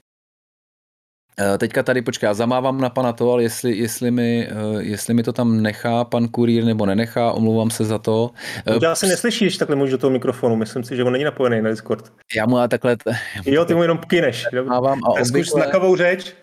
[1.38, 5.14] Eh, teďka tady, počkej, já zamávám na pana to, ale jestli, jestli, mi, eh, jestli
[5.14, 8.30] mi to tam nechá pan kurýr nebo nenechá, omlouvám se za to.
[8.66, 11.62] Eh, já se neslyšíš takhle mluvit do toho mikrofonu, myslím si, že on není napojený
[11.62, 12.12] na Discord.
[12.36, 12.96] Já mu ale takhle...
[13.44, 14.46] Jo, ty mu jenom pkyneš.
[14.64, 15.24] Mávám a obvykle...
[15.26, 16.34] Zkuš znakovou řeč.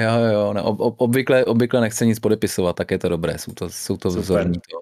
[0.00, 3.52] Jo, jo, ne, ob, ob, obvykle, obvykle nechce nic podepisovat, tak je to dobré, jsou
[3.52, 4.58] to, jsou to vzorní.
[4.70, 4.80] To.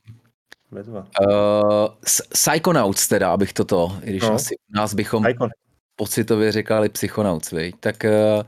[0.72, 1.88] Uh,
[2.32, 4.34] Psychonauts teda, abych toto, i když no.
[4.34, 5.50] asi u nás bychom Psychon.
[5.96, 7.74] pocitově říkali Psychonauts, viď?
[7.80, 8.42] tak uh,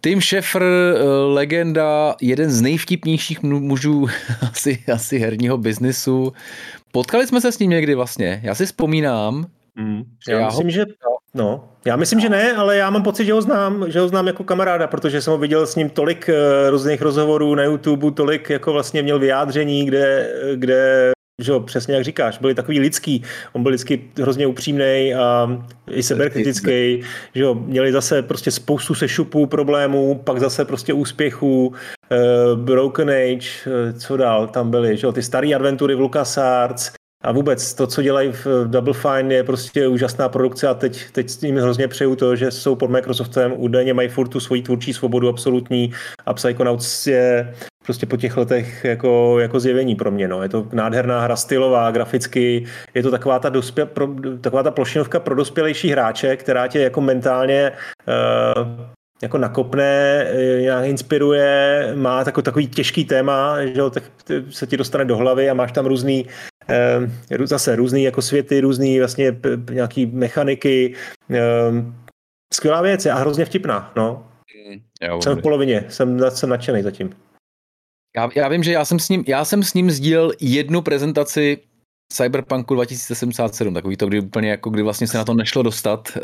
[0.00, 4.06] Tim Schafer, eh, legenda, jeden z nejvtipnějších mužů
[4.50, 6.32] asi, asi herního biznisu.
[6.92, 8.40] Potkali jsme se s ním někdy vlastně.
[8.42, 9.46] Já si vzpomínám.
[9.74, 10.70] Mm, já, já myslím, ho...
[10.70, 10.84] že
[11.34, 14.26] no, já myslím, že ne, ale já mám pocit, že ho znám, že ho znám
[14.26, 18.50] jako kamaráda, protože jsem ho viděl s ním tolik uh, různých rozhovorů na YouTube, tolik
[18.50, 21.12] jako vlastně měl vyjádření, kde, kde
[21.42, 23.22] že jo, přesně jak říkáš, byli takový lidský,
[23.52, 25.58] on byl lidsky hrozně upřímný a
[25.90, 27.02] i sebekritický,
[27.34, 31.74] že jo, měli zase prostě spoustu sešupů, problémů, pak zase prostě úspěchů, uh,
[32.60, 37.32] Broken Age, uh, co dál tam byly, že jo, ty staré adventury v LucasArts, a
[37.32, 41.40] vůbec to, co dělají v Double Fine, je prostě úžasná produkce a teď, teď s
[41.40, 45.28] nimi hrozně přeju to, že jsou pod Microsoftem, údajně mají furt tu svoji tvůrčí svobodu
[45.28, 45.92] absolutní
[46.26, 47.54] a Psychonauts je
[47.86, 50.28] prostě po těch letech jako, jako zjevení pro mě.
[50.28, 50.42] No.
[50.42, 52.64] Je to nádherná hra, stylová, graficky,
[52.94, 54.08] je to taková ta, dospě, pro,
[54.40, 57.72] taková ta plošinovka pro dospělejší hráče, která tě jako mentálně
[58.08, 58.86] uh,
[59.22, 64.02] jako nakopne, eh, nějak inspiruje, má takový, takový těžký téma, že jo, tak
[64.50, 66.26] se ti dostane do hlavy a máš tam různý,
[66.68, 69.36] eh, zase různý jako světy, různý vlastně
[69.70, 70.94] nějaký mechaniky.
[71.30, 71.40] Eh,
[72.54, 74.26] skvělá věc a hrozně vtipná, no.
[74.70, 77.10] Mm, já jsem v polovině, jsem, jsem nadšený zatím.
[78.16, 81.58] Já, já vím, že já jsem s ním, já jsem s ním sdílel jednu prezentaci
[82.12, 86.22] Cyberpunku 2077, takový to, kdy úplně jako, kdy vlastně se na to nešlo dostat, uh,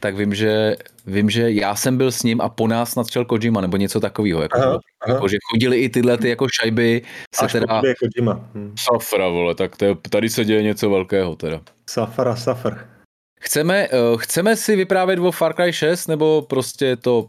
[0.00, 3.60] tak vím, že vím, že já jsem byl s ním a po nás nadšel Kojima,
[3.60, 5.14] nebo něco takového, jako, aha, aha.
[5.14, 7.02] jako že chodili i tyhle ty jako šajby
[7.34, 7.82] se Až teda...
[7.98, 8.40] Kojima.
[8.54, 8.74] Hmm.
[8.78, 11.60] Safra, vole, tak to je, tady se děje něco velkého teda.
[11.90, 12.74] Safra, safr.
[13.40, 17.28] Chceme, uh, chceme si vyprávět o Far Cry 6, nebo prostě to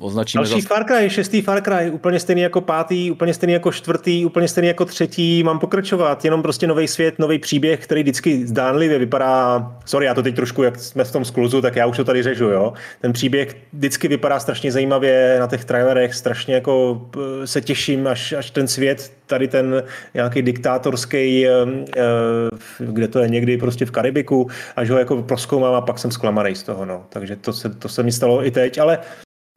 [0.00, 0.68] označíme Další za...
[0.68, 4.68] Far Cry, šestý Far Cry, úplně stejný jako pátý, úplně stejný jako čtvrtý, úplně stejný
[4.68, 10.06] jako třetí, mám pokračovat, jenom prostě nový svět, nový příběh, který vždycky zdánlivě vypadá, sorry,
[10.06, 12.44] já to teď trošku, jak jsme v tom skluzu, tak já už to tady řežu,
[12.44, 12.72] jo.
[13.00, 18.32] Ten příběh vždycky vypadá strašně zajímavě na těch trailerech, strašně jako eh, se těším, až,
[18.32, 19.82] až ten svět, tady ten
[20.14, 21.50] nějaký diktátorský, eh,
[21.96, 22.02] eh,
[22.78, 26.54] kde to je někdy prostě v Karibiku, až ho jako proskoumám a pak jsem zklamaný
[26.54, 27.06] z toho, no.
[27.08, 28.98] Takže to se, to se mi stalo i teď, ale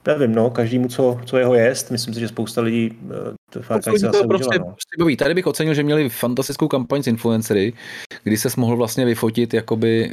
[0.08, 1.92] Nevím, no, každému, co, co jeho jest.
[1.92, 4.76] Myslím si, že spousta lidí eh, to Far Cry se to prostě, no.
[5.00, 5.18] baví.
[5.18, 7.74] Tady bych ocenil, že měli fantastickou kampaň s influencery,
[8.24, 10.12] kdy se mohl vlastně vyfotit jakoby,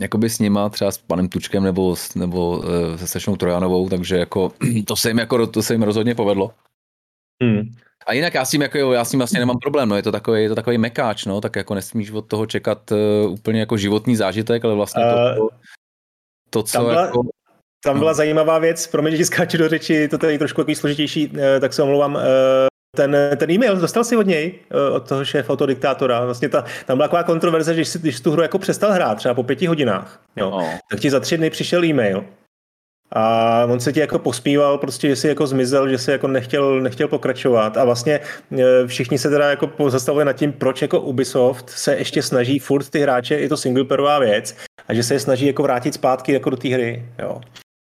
[0.00, 4.52] jakoby s nima, třeba s panem Tučkem nebo, nebo eh, se Sešnou Trojanovou, takže jako,
[4.86, 6.50] to se jim, jako, to se jim rozhodně povedlo.
[7.42, 7.62] Hmm.
[8.06, 10.12] A jinak já s tím, jako, já s tím vlastně nemám problém, no, je to
[10.12, 13.76] takový, je to takový mekáč, no, tak jako nesmíš od toho čekat uh, úplně jako
[13.76, 15.48] životní zážitek, ale vlastně to, uh,
[16.50, 17.22] to co byla, jako...
[17.84, 21.60] Tam byla zajímavá věc, promiň, že skáču do řeči, to je trošku takový složitější, eh,
[21.60, 22.16] tak se omlouvám.
[22.16, 26.24] Eh, ten, ten e-mail, dostal si od něj, eh, od toho šéfa, od toho diktátora.
[26.24, 28.92] Vlastně ta, tam byla taková kontroverze, že když jsi, když jsi tu hru jako přestal
[28.92, 30.70] hrát, třeba po pěti hodinách, jo, no.
[30.90, 32.24] tak ti za tři dny přišel e-mail
[33.12, 36.80] a on se ti jako pospíval, prostě, že si jako zmizel, že si jako nechtěl,
[36.80, 38.20] nechtěl pokračovat a vlastně
[38.86, 43.00] všichni se teda jako pozastavili nad tím, proč jako Ubisoft se ještě snaží furt ty
[43.00, 44.56] hráče, je to singleperová věc
[44.88, 47.40] a že se je snaží jako vrátit zpátky jako do té hry, jo.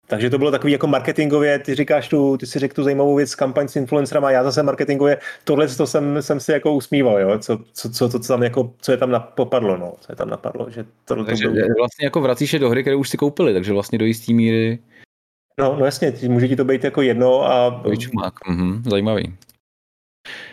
[0.08, 3.36] Takže to bylo takový jako marketingově, ty říkáš tu, ty si řekl tu zajímavou věc,
[3.36, 7.60] kampaň s influencerama, já zase marketingově, tohle to jsem, jsem si jako usmíval, jo, co,
[7.74, 10.86] co, co, to tam jako, co je tam popadlo, no, co je tam napadlo, že
[11.06, 11.68] to, takže to bylo...
[11.78, 14.80] vlastně jako vracíš je do hry, které už si koupili, takže vlastně do jistý míry
[15.60, 17.82] No, no jasně, může ti to být jako jedno a...
[18.48, 19.34] Mhm, zajímavý.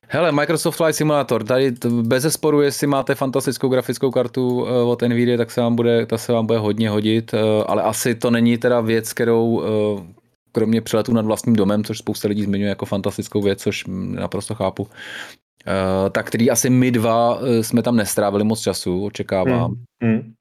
[0.09, 1.73] Hele, Microsoft Flight Simulator, tady
[2.03, 6.19] bez sporu, jestli máte fantastickou grafickou kartu eh, od Nvidia, tak se vám bude, ta
[6.19, 10.15] se vám bude hodně hodit, eh, ale asi to není teda věc, kterou eh,
[10.53, 14.89] kromě přeletů nad vlastním domem, což spousta lidí zmiňuje jako fantastickou věc, což naprosto chápu,
[16.13, 19.75] tak který asi my dva jsme tam nestrávili moc času, očekávám.
[20.03, 20.13] Hmm.
[20.13, 20.33] Hmm.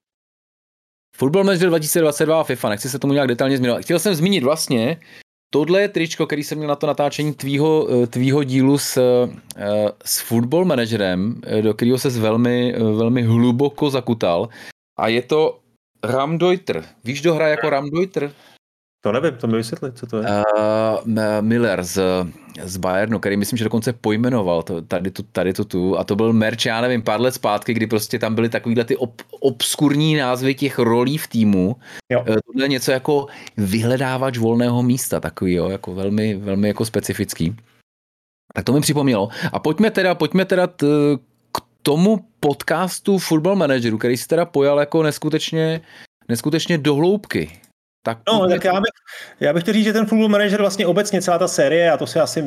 [1.16, 3.82] Football Manager 2022 a FIFA, nechci se tomu nějak detailně zmínit.
[3.82, 4.96] Chtěl jsem zmínit vlastně,
[5.54, 9.88] Tohle je tričko, který jsem měl na to natáčení tvýho, eh, tvýho dílu s, eh,
[10.04, 14.48] s football managerem, eh, do kterého se velmi, velmi hluboko zakutal.
[14.98, 15.58] A je to
[16.04, 16.84] Ramdeuter.
[17.04, 18.32] Víš, kdo hraje jako Ramdeuter?
[19.04, 20.24] To nevím, to mi vysvětlit, co to je.
[20.24, 22.02] Uh, Miller z,
[22.62, 25.98] z Bayernu, který myslím, že dokonce pojmenoval to, tady, tu, tady to tu.
[25.98, 28.96] A to byl merch, já nevím, pár let zpátky, kdy prostě tam byly takovýhle ty
[28.96, 31.76] ob, obskurní názvy těch rolí v týmu.
[32.12, 32.20] Jo.
[32.20, 33.26] Uh, tohle je něco jako
[33.56, 37.56] vyhledávač volného místa, takový, jo, jako velmi, velmi jako specifický.
[38.54, 39.28] Tak to mi připomnělo.
[39.52, 40.86] A pojďme teda, pojďme teda t,
[41.52, 45.80] k tomu podcastu Football Manageru, který si teda pojal jako neskutečně,
[46.28, 47.50] neskutečně dohloubky.
[48.06, 48.90] Tak no, tak já bych,
[49.40, 52.06] já bych chtěl říct, že ten Football Manager vlastně obecně celá ta série, a to
[52.06, 52.44] si asi,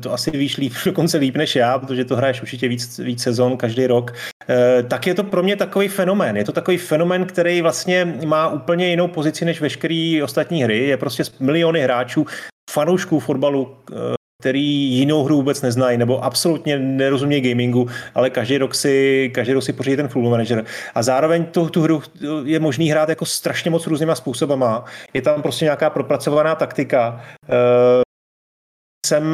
[0.00, 3.56] to asi víš líp, dokonce líp než já, protože to hraješ určitě víc, víc sezon
[3.56, 4.14] každý rok,
[4.48, 6.36] eh, tak je to pro mě takový fenomén.
[6.36, 10.78] Je to takový fenomén, který vlastně má úplně jinou pozici než veškerý ostatní hry.
[10.78, 12.26] Je prostě miliony hráčů,
[12.70, 18.74] fanoušků fotbalu, eh, který jinou hru vůbec neznají nebo absolutně nerozumějí gamingu, ale každý rok
[18.74, 20.64] si, každý rok si pořídí ten Football Manager.
[20.94, 22.02] A zároveň tu, tu hru
[22.44, 24.84] je možný hrát jako strašně moc různýma způsobama.
[25.14, 27.22] Je tam prostě nějaká propracovaná taktika.
[27.48, 28.02] Uh,
[29.06, 29.24] jsem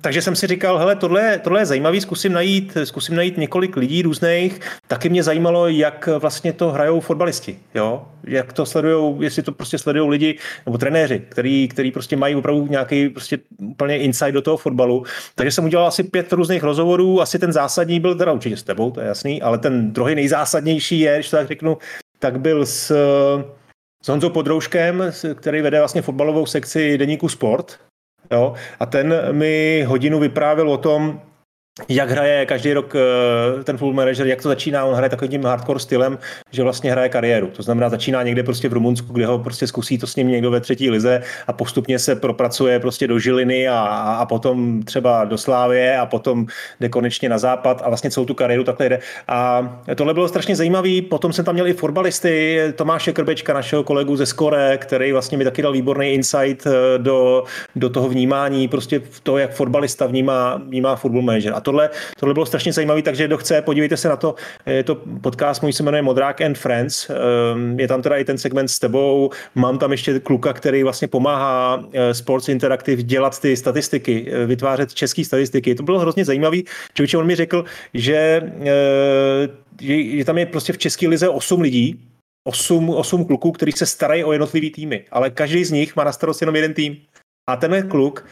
[0.00, 4.02] takže jsem si říkal, hele, tohle, tohle je zajímavý, zkusím najít, zkusím najít několik lidí
[4.02, 4.60] různých.
[4.86, 8.04] Taky mě zajímalo, jak vlastně to hrajou fotbalisti, jo?
[8.24, 12.66] Jak to sledují, jestli to prostě sledují lidi nebo trenéři, který, který prostě mají opravdu
[12.66, 15.04] nějaký prostě úplně insight do toho fotbalu.
[15.34, 18.90] Takže jsem udělal asi pět různých rozhovorů, asi ten zásadní byl teda určitě s tebou,
[18.90, 21.78] to je jasný, ale ten druhý nejzásadnější je, když to tak řeknu,
[22.18, 22.92] tak byl s,
[24.04, 27.78] s Honzou Podrouškem, který vede vlastně fotbalovou sekci deníku Sport,
[28.30, 28.54] Jo?
[28.80, 31.20] A ten mi hodinu vyprávěl o tom,
[31.88, 35.80] jak hraje každý rok eh, ten full manager, jak to začíná, on hraje takovým hardcore
[35.80, 36.18] stylem,
[36.50, 37.46] že vlastně hraje kariéru.
[37.46, 40.50] To znamená, začíná někde prostě v Rumunsku, kde ho prostě zkusí to s ním někdo
[40.50, 43.78] ve třetí lize a postupně se propracuje prostě do Žiliny a,
[44.20, 46.46] a potom třeba do Slávie a potom
[46.80, 48.98] jde konečně na západ a vlastně celou tu kariéru takhle jde.
[49.28, 51.02] A tohle bylo strašně zajímavé.
[51.10, 55.44] Potom jsem tam měl i fotbalisty, Tomáše Krbečka, našeho kolegu ze Skore, který vlastně mi
[55.44, 57.44] taky dal výborný insight eh, do,
[57.76, 61.52] do toho vnímání, prostě to, jak fotbalista vnímá, vnímá football manager.
[61.56, 61.90] A tohle,
[62.20, 64.34] tohle bylo strašně zajímavé, takže kdo chce, podívejte se na to.
[64.66, 67.10] Je to podcast, můj se jmenuje Modrák and Friends.
[67.10, 69.30] Ehm, je tam teda i ten segment s tebou.
[69.54, 74.94] Mám tam ještě kluka, který vlastně pomáhá eh, Sports Interactive dělat ty statistiky, eh, vytvářet
[74.94, 75.74] české statistiky.
[75.74, 76.56] To bylo hrozně zajímavé.
[76.94, 77.64] Člověče, on mi řekl,
[77.94, 79.48] že, eh,
[80.16, 82.00] že tam je prostě v české lize 8 lidí,
[82.48, 86.12] 8, 8 kluků, kteří se starají o jednotlivý týmy, ale každý z nich má na
[86.12, 86.96] starost jenom jeden tým.
[87.48, 88.24] A tenhle kluk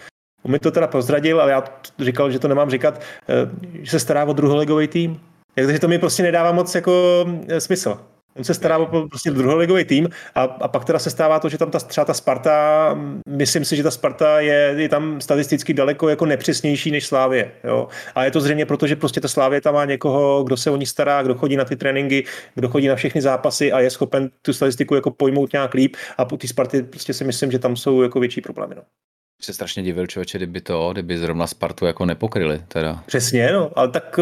[0.46, 1.64] On mi to teda prozradil, ale já
[1.98, 3.34] říkal, že to nemám říkat, eh,
[3.82, 5.20] že se stará o druholigový tým.
[5.54, 7.98] Takže to mi prostě nedává moc jako eh, smysl.
[8.38, 11.58] On se stará o prostě druholigový tým a, a pak teda se stává to, že
[11.58, 16.08] tam ta, třeba ta Sparta, myslím si, že ta Sparta je, je tam statisticky daleko
[16.08, 17.52] jako nepřesnější než Slávě.
[17.64, 17.88] Jo?
[18.14, 20.76] A je to zřejmě proto, že prostě ta Slávě tam má někoho, kdo se o
[20.76, 22.24] ní stará, kdo chodí na ty tréninky,
[22.54, 26.24] kdo chodí na všechny zápasy a je schopen tu statistiku jako pojmout nějak líp a
[26.24, 28.74] po té Sparty prostě si myslím, že tam jsou jako větší problémy.
[28.74, 28.82] No
[29.42, 32.62] se strašně divil člověče, kdyby to, kdyby zrovna Spartu jako nepokryli.
[32.68, 33.02] Teda.
[33.06, 34.20] Přesně, no, ale tak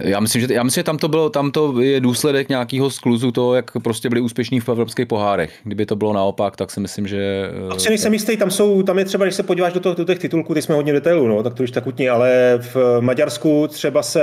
[0.00, 3.32] já myslím, že, já myslím, že tam to bylo, tam to je důsledek nějakého skluzu
[3.32, 5.52] toho, jak prostě byli úspěšní v evropských pohárech.
[5.64, 7.50] Kdyby to bylo naopak, tak si myslím, že...
[7.70, 10.04] A si nejsem jistý, tam jsou, tam je třeba, když se podíváš do, toho, do
[10.04, 13.68] těch titulků, ty jsme hodně detailů, no, tak to už tak utní, ale v Maďarsku
[13.68, 14.22] třeba se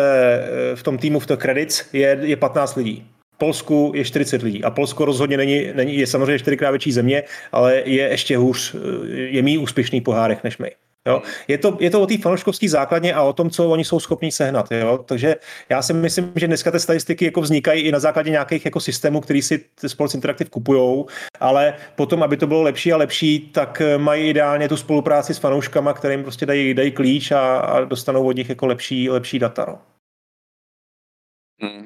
[0.75, 3.05] v tom týmu v The Credits je, je 15 lidí.
[3.37, 7.81] Polsku je 40 lidí a Polsko rozhodně není, není je samozřejmě čtyřikrát větší země, ale
[7.85, 8.75] je ještě hůř,
[9.13, 10.71] je mý úspěšný pohárech než my.
[11.07, 11.21] Jo?
[11.47, 14.31] Je, to, je to o té fanouškovské základně a o tom, co oni jsou schopni
[14.31, 14.71] sehnat.
[14.71, 14.97] Jo?
[14.97, 15.35] Takže
[15.69, 19.21] já si myslím, že dneska ty statistiky jako vznikají i na základě nějakých jako systémů,
[19.21, 21.05] který si Sports Interactive kupují,
[21.39, 25.93] ale potom, aby to bylo lepší a lepší, tak mají ideálně tu spolupráci s fanouškama,
[25.93, 29.65] kterým prostě dají, dají klíč a, a dostanou od nich jako lepší, lepší data.
[29.67, 29.94] No.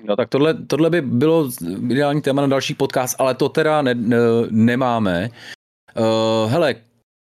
[0.09, 1.49] No tak tohle, tohle by bylo
[1.89, 4.17] ideální téma na další podcast, ale to teda ne, ne,
[4.49, 5.29] nemáme.
[5.97, 6.75] Uh, hele,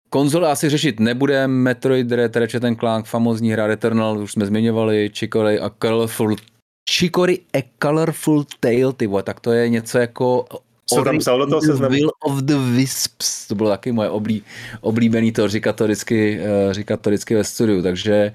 [0.10, 5.60] konzole asi řešit nebudeme, Metroid Red, Ratchet Clank, famozní hra Returnal, už jsme zmiňovali, Chicory
[5.60, 6.36] a Colorful
[6.92, 10.46] Chicory a Colorful Tale, ty vole, tak to je něco jako
[10.90, 14.44] co tam psal do toho Will of the Wisps, to bylo taky moje oblí,
[14.82, 18.34] oblíbený to, říkat to vždycky, uh, říkat to vždycky ve studiu, takže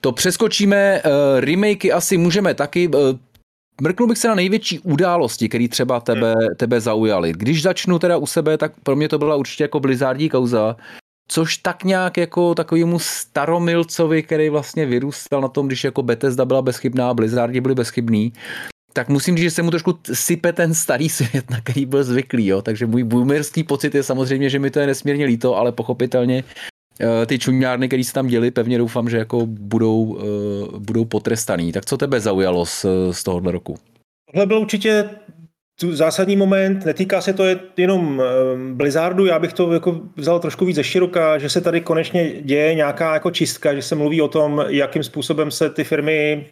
[0.00, 2.88] to přeskočíme, uh, remakey asi můžeme taky,
[3.80, 6.54] Mrknul bych se na největší události, které třeba tebe, hmm.
[6.56, 7.32] tebe zaujaly.
[7.32, 10.76] Když začnu teda u sebe, tak pro mě to byla určitě jako Blizzardí kauza,
[11.28, 16.62] což tak nějak jako takovému staromilcovi, který vlastně vyrůstal na tom, když jako Bethesda byla
[16.62, 18.32] bezchybná, Blizzardi byli bezchybní,
[18.92, 22.46] tak musím říct, že se mu trošku sype ten starý svět, na který byl zvyklý,
[22.46, 22.62] jo.
[22.62, 26.44] Takže můj boomerský pocit je samozřejmě, že mi to je nesmírně líto, ale pochopitelně
[27.26, 31.72] ty čuňárny, které se tam děli, pevně doufám, že jako budou, eh, budou potrestaný.
[31.72, 33.76] Tak co tebe zaujalo z, z tohohle roku?
[34.32, 35.10] Tohle byl určitě
[35.90, 37.44] zásadní moment, netýká se to
[37.76, 38.24] jenom eh,
[38.74, 42.74] Blizzardu, já bych to jako vzal trošku víc ze široka, že se tady konečně děje
[42.74, 46.46] nějaká jako čistka, že se mluví o tom, jakým způsobem se ty firmy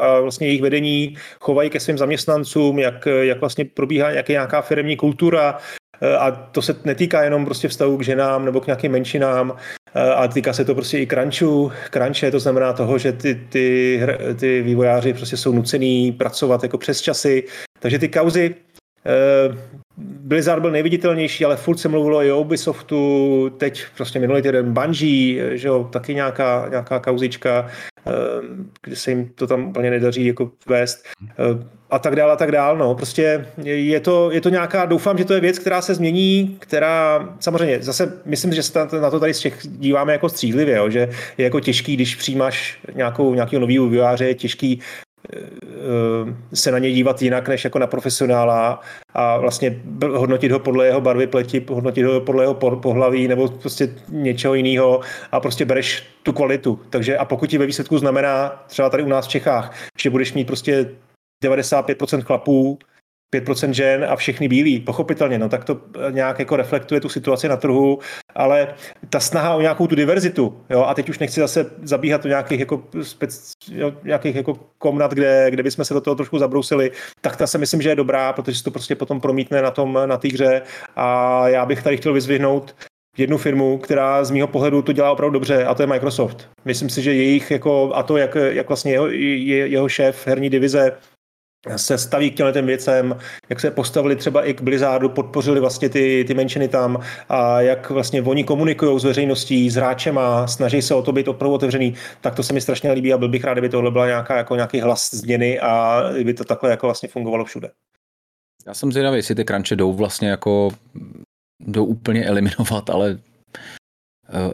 [0.00, 4.96] a vlastně jejich vedení chovají ke svým zaměstnancům, jak, jak vlastně probíhá jak nějaká firmní
[4.96, 5.58] kultura,
[6.18, 9.56] a to se netýká jenom prostě vztahu k ženám nebo k nějakým menšinám,
[9.94, 11.72] a týká se to prostě i crunchu.
[11.90, 14.00] Crunche to znamená toho, že ty, ty,
[14.36, 17.44] ty vývojáři prostě jsou nucený pracovat jako přes časy.
[17.78, 18.54] Takže ty kauzy
[19.06, 19.56] eh,
[20.00, 25.58] Blizzard byl nejviditelnější, ale furt se mluvilo i o Ubisoftu, teď prostě minulý týden Bungie,
[25.58, 27.66] že jo, taky nějaká, nějaká kauzička,
[28.06, 28.12] eh,
[28.82, 32.52] kde se jim to tam úplně nedaří jako vést eh, a tak dále a tak
[32.52, 32.78] dále.
[32.78, 32.94] No.
[32.94, 37.28] Prostě je to, je to nějaká, doufám, že to je věc, která se změní, která
[37.40, 41.08] samozřejmě zase myslím, že se na to tady z těch díváme jako střízlivě, jo, že
[41.38, 44.80] je jako těžký, když přijímáš nějakou, nějakého nového vývojáře, je těžký
[46.54, 48.80] se na něj dívat jinak než jako na profesionála
[49.14, 49.82] a vlastně
[50.14, 55.00] hodnotit ho podle jeho barvy pleti, hodnotit ho podle jeho pohlaví nebo prostě něčeho jiného
[55.32, 56.80] a prostě bereš tu kvalitu.
[56.90, 60.32] Takže a pokud ti ve výsledku znamená třeba tady u nás v Čechách, že budeš
[60.32, 60.90] mít prostě
[61.44, 62.78] 95% chlapů,
[63.36, 65.80] 5% žen a všechny bílí, pochopitelně, no tak to
[66.10, 67.98] nějak jako reflektuje tu situaci na trhu,
[68.34, 68.74] ale
[69.10, 72.60] ta snaha o nějakou tu diverzitu, jo, a teď už nechci zase zabíhat do nějakých
[72.60, 77.36] jako, spec, jo, nějakých jako komnat, kde, kde bychom se do toho trošku zabrousili, tak
[77.36, 80.16] ta se myslím, že je dobrá, protože se to prostě potom promítne na tom, na
[80.16, 80.62] té hře
[80.96, 82.74] a já bych tady chtěl vyzvihnout
[83.16, 86.48] jednu firmu, která z mého pohledu to dělá opravdu dobře a to je Microsoft.
[86.64, 90.92] Myslím si, že jejich jako, a to, jak, jak vlastně jeho, jeho šéf herní divize
[91.76, 93.16] se staví k těmhle věcem,
[93.48, 97.90] jak se postavili třeba i k Blizzardu, podpořili vlastně ty, ty menšiny tam a jak
[97.90, 102.34] vlastně oni komunikují s veřejností, s hráčema, snaží se o to být opravdu otevřený, tak
[102.34, 104.80] to se mi strašně líbí a byl bych rád, kdyby tohle byla nějaká, jako nějaký
[104.80, 107.70] hlas změny a kdyby to takhle jako vlastně fungovalo všude.
[108.66, 110.70] Já jsem zvědavý, jestli ty crunche jdou vlastně jako
[111.60, 113.18] jdou úplně eliminovat, ale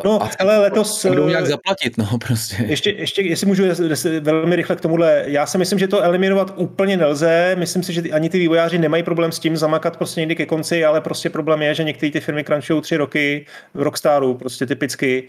[0.04, 1.06] No, a ale letos...
[1.06, 2.56] Budou nějak zaplatit, no prostě.
[2.66, 3.64] Ještě, ještě jestli můžu
[4.20, 8.02] velmi rychle k tomuhle, já si myslím, že to eliminovat úplně nelze, myslím si, že
[8.02, 11.62] ani ty vývojáři nemají problém s tím zamakat prostě někdy ke konci, ale prostě problém
[11.62, 15.22] je, že některé ty firmy crunchují tři roky v Rockstaru, prostě typicky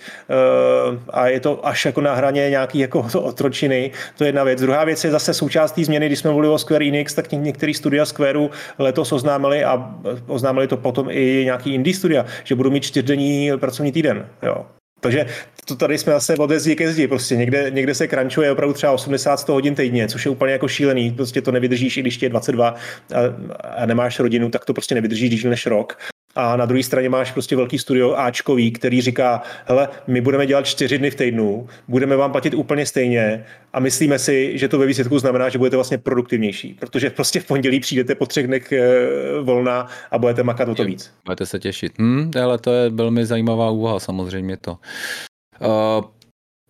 [0.89, 4.43] uh, a je to až jako na hraně nějaký jako to otročiny, to je jedna
[4.43, 4.61] věc.
[4.61, 8.05] Druhá věc je zase součástí změny, když jsme mluvili o Square Enix, tak některý studia
[8.05, 9.95] Squareu letos oznámili a
[10.27, 14.25] oznámili to potom i nějaký indie studia, že budou mít čtyřdenní pracovní týden.
[14.43, 14.65] Jo.
[14.99, 15.25] Takže
[15.65, 17.07] to tady jsme zase od zdi ke zdi.
[17.07, 21.11] Prostě někde, někde se crunchuje opravdu třeba 80 hodin týdně, což je úplně jako šílený.
[21.11, 22.75] Prostě to nevydržíš, i když tě je 22 a,
[23.63, 25.97] a nemáš rodinu, tak to prostě nevydržíš díl než rok
[26.35, 30.65] a na druhé straně máš prostě velký studio Ačkový, který říká, hele, my budeme dělat
[30.65, 34.85] čtyři dny v týdnu, budeme vám platit úplně stejně a myslíme si, že to ve
[34.85, 39.07] výsledku znamená, že budete vlastně produktivnější, protože prostě v pondělí přijdete po třech dnech eh,
[39.41, 41.11] volna a budete makat o to víc.
[41.25, 41.93] Budete se těšit.
[41.99, 44.77] Hm, ale to je velmi zajímavá úvaha, samozřejmě to.
[45.61, 46.03] Uh,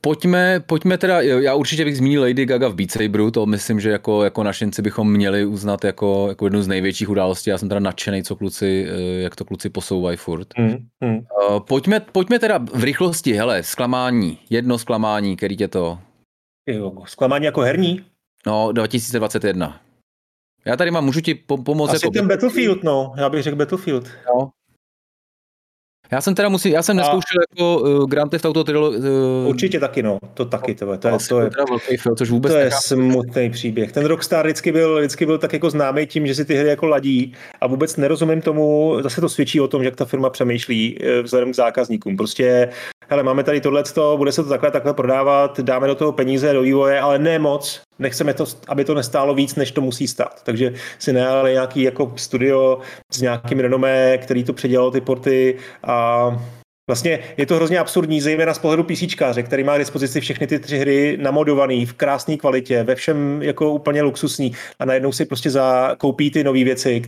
[0.06, 3.90] Pojďme, pojďme teda, já určitě bych zmínil Lady Gaga v Beat Saberu, to myslím, že
[3.90, 7.50] jako, jako našinci bychom měli uznat jako, jako jednu z největších událostí.
[7.50, 10.48] Já jsem teda nadšený, co kluci, eh, jak to kluci posouvají furt.
[10.58, 11.26] Mm, mm.
[11.60, 16.00] Pojďme, pojďme teda v rychlosti, hele, zklamání, jedno zklamání, který tě to...
[16.70, 18.06] Jo, zklamání jako herní?
[18.48, 19.82] No, 2021.
[20.66, 21.90] Já tady mám, můžu ti pomoct.
[21.94, 22.14] Asi jako...
[22.14, 24.08] ten Battlefield, no, já bych řekl Battlefield.
[24.36, 24.50] No,
[26.12, 27.46] já jsem teda musím, já jsem neskoušel a...
[27.52, 30.18] jako uh, Grand Theft Auto Trilo, uh, Určitě taky, no.
[30.34, 31.42] To taky, to, to, je, to
[31.90, 33.92] je, film, což vůbec to je smutný příběh.
[33.92, 36.88] Ten Rockstar vždycky byl, vždycky byl tak jako známý tím, že si ty hry jako
[36.88, 41.22] ladí a vůbec nerozumím tomu, zase to svědčí o tom, jak ta firma přemýšlí eh,
[41.22, 42.18] vzhledem k zákazníkům.
[42.18, 42.70] Prostě
[43.10, 46.62] hele, máme tady tohleto, bude se to takhle takhle prodávat, dáme do toho peníze, do
[46.62, 47.82] vývoje, ale ne moc.
[48.00, 50.44] Nechceme to, aby to nestálo víc, než to musí stát.
[50.44, 52.80] Takže si najali nějaký jako studio
[53.12, 56.30] s nějakým renomé, který to předělal ty porty a
[56.90, 60.60] Vlastně je to hrozně absurdní, zejména z pohledu PCčkáře, který má k dispozici všechny ty
[60.60, 65.50] tři hry namodovaný v krásné kvalitě, ve všem jako úplně luxusní a najednou si prostě
[65.50, 67.02] zakoupí ty nové věci,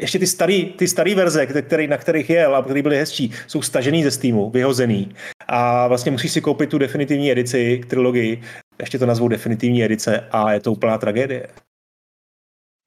[0.00, 3.62] ještě ty staré ty starý verze, který, na kterých je, a které byly hezčí, jsou
[3.62, 5.14] stažený ze Steamu, vyhozený.
[5.46, 8.42] A vlastně musíš si koupit tu definitivní edici k trilogii,
[8.80, 11.48] ještě to nazvou definitivní edice a je to úplná tragédie.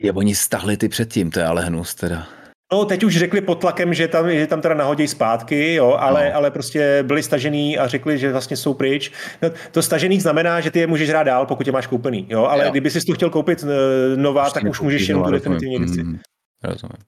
[0.02, 2.28] Je, oni stahli ty předtím, to je ale hnus teda.
[2.72, 6.30] No, teď už řekli pod tlakem, že tam, že tam teda nahodí zpátky, jo, ale,
[6.30, 6.36] no.
[6.36, 9.12] ale prostě byli stažený a řekli, že vlastně jsou pryč.
[9.42, 12.44] No, to stažený znamená, že ty je můžeš hrát dál, pokud je máš koupený, jo,
[12.46, 12.72] ale jo.
[12.72, 13.70] kdyby si tu chtěl koupit uh,
[14.16, 16.04] nová, Ještě tak už můžeš jenom tu definitivní edici.
[16.04, 16.20] Mm.
[16.64, 17.04] Rozumím.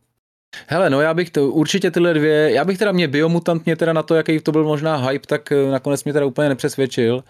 [0.67, 3.93] Hele, no já bych to určitě tyhle dvě, já bych teda mě Biomutant mě teda
[3.93, 7.23] na to, jaký to byl možná hype, tak eh, nakonec mě teda úplně nepřesvědčil.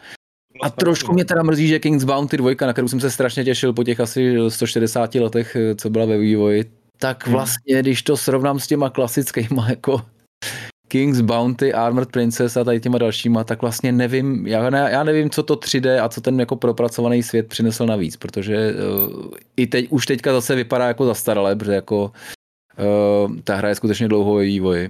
[0.61, 3.73] A trošku mě teda mrzí, že King's Bounty 2, na kterou jsem se strašně těšil
[3.73, 7.33] po těch asi 160 letech, eh, co byla ve vývoji, tak hmm.
[7.33, 10.01] vlastně, když to srovnám s těma klasickýma jako
[10.89, 15.29] King's Bounty, Armored Princess a tady těma dalšíma, tak vlastně nevím, já, ne, já nevím,
[15.29, 19.87] co to 3D a co ten jako propracovaný svět přinesl navíc, protože uh, i teď,
[19.89, 22.11] už teďka zase vypadá jako zastaralé, protože jako
[22.77, 24.89] uh, ta hra je skutečně dlouho ve vývoji.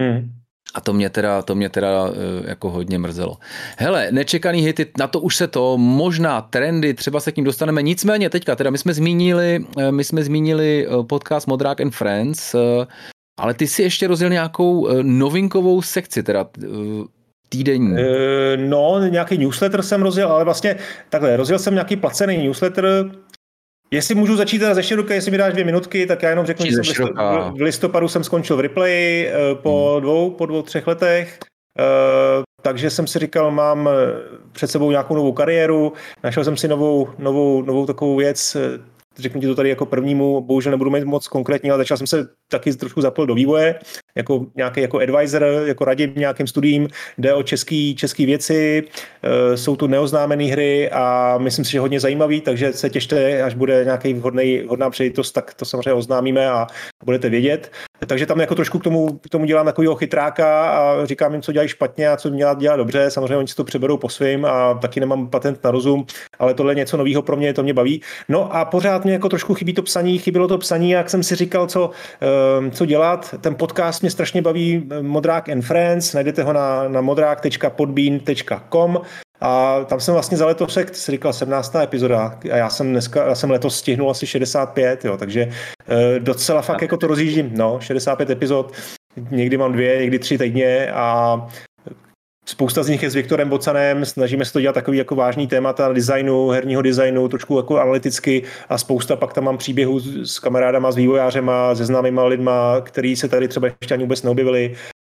[0.00, 0.32] Mm.
[0.74, 3.36] A to mě teda, to mě teda uh, jako hodně mrzelo.
[3.78, 7.82] Hele, nečekaný hity, na to už se to, možná trendy, třeba se k ním dostaneme.
[7.82, 12.60] Nicméně teďka, teda my jsme zmínili, my jsme zmínili podcast Modrák and Friends, uh,
[13.36, 16.46] ale ty si ještě rozjel nějakou novinkovou sekci, teda
[17.48, 17.96] týdenní.
[18.56, 20.76] No, nějaký newsletter jsem rozjel, ale vlastně
[21.08, 23.10] takhle, rozjel jsem nějaký placený newsletter,
[23.90, 26.66] Jestli můžu začít teda ze široka, jestli mi dáš dvě minutky, tak já jenom řeknu,
[26.66, 27.08] že jsem
[27.56, 30.02] v listopadu jsem skončil v replay eh, po hmm.
[30.02, 31.38] dvou, po dvou, třech letech.
[31.78, 33.88] Eh, takže jsem si říkal, mám
[34.52, 35.92] před sebou nějakou novou kariéru,
[36.24, 38.56] našel jsem si novou, novou, novou takovou věc,
[39.18, 42.28] řeknu ti to tady jako prvnímu, bohužel nebudu mít moc konkrétně, ale začal jsem se
[42.48, 43.78] taky trošku zapojit do vývoje,
[44.14, 46.88] jako nějaký jako advisor, jako radím nějakým studiím,
[47.18, 48.84] jde o český, český věci,
[49.22, 53.54] e, jsou tu neoznámené hry a myslím si, že hodně zajímavý, takže se těšte, až
[53.54, 56.66] bude nějaký vhodný, vhodná přejitost, tak to samozřejmě oznámíme a
[57.04, 57.70] budete vědět.
[58.06, 61.52] Takže tam jako trošku k tomu, k tomu dělám takového chytráka a říkám jim, co
[61.52, 63.10] dělají špatně a co dělat, dělat dobře.
[63.10, 66.06] Samozřejmě oni si to přeberou po svým a taky nemám patent na rozum,
[66.38, 68.02] ale tohle je něco nového pro mě, to mě baví.
[68.28, 71.36] No a pořád mě jako trošku chybí to psaní, chybilo to psaní, jak jsem si
[71.36, 71.90] říkal, co,
[72.20, 73.34] ehm, co dělat.
[73.40, 79.00] Ten podcast mě strašně baví, eh, Modrák and Friends, najdete ho na, na modrák.podbean.com
[79.46, 81.74] a tam jsem vlastně za letosek, si říkal 17.
[81.76, 85.48] epizoda a já jsem dneska, já jsem letos stihnul asi 65, jo, takže
[85.88, 88.72] e, docela fakt jako to rozjíždím, no, 65 epizod,
[89.30, 91.40] někdy mám dvě, někdy tři týdně a
[92.48, 95.92] Spousta z nich je s Viktorem Bocanem, snažíme se to dělat takový jako vážný témata
[95.92, 100.96] designu, herního designu, trošku jako analyticky a spousta pak tam mám příběhů s kamarádama, s
[100.96, 104.76] vývojářema, se známýma lidma, který se tady třeba ještě ani vůbec neobjevili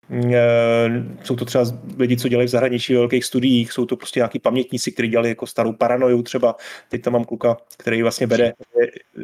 [1.23, 1.63] jsou to třeba
[1.97, 5.29] lidi, co dělají v zahraničí ve velkých studiích, jsou to prostě nějaký pamětníci, kteří dělali
[5.29, 6.55] jako starou paranoju třeba.
[6.89, 8.53] Teď tam mám kluka, který vlastně vede,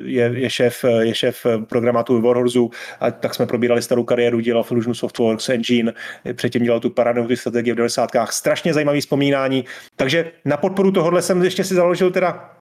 [0.03, 2.69] je, je, šéf, je šéf programátu Warhorsu
[2.99, 5.93] a tak jsme probírali starou kariéru, dělal Fusion Softworks, Engine,
[6.33, 8.11] předtím dělal tu paranoju, ty strategie v 90.
[8.29, 9.65] Strašně zajímavý vzpomínání.
[9.95, 12.56] Takže na podporu tohohle jsem ještě si založil teda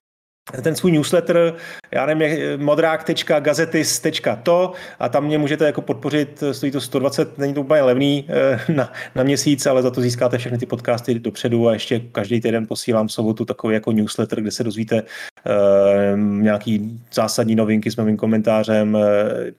[0.62, 1.54] ten svůj newsletter,
[1.90, 7.82] já nevím, modrák.gazetis.to a tam mě můžete jako podpořit, stojí to 120, není to úplně
[7.82, 12.00] levný eh, na, na měsíc, ale za to získáte všechny ty podcasty dopředu a ještě
[12.12, 17.90] každý týden posílám v sobotu takový jako newsletter, kde se dozvíte uh, nějaký zásadní novinky
[17.90, 19.02] s mým komentářem, uh,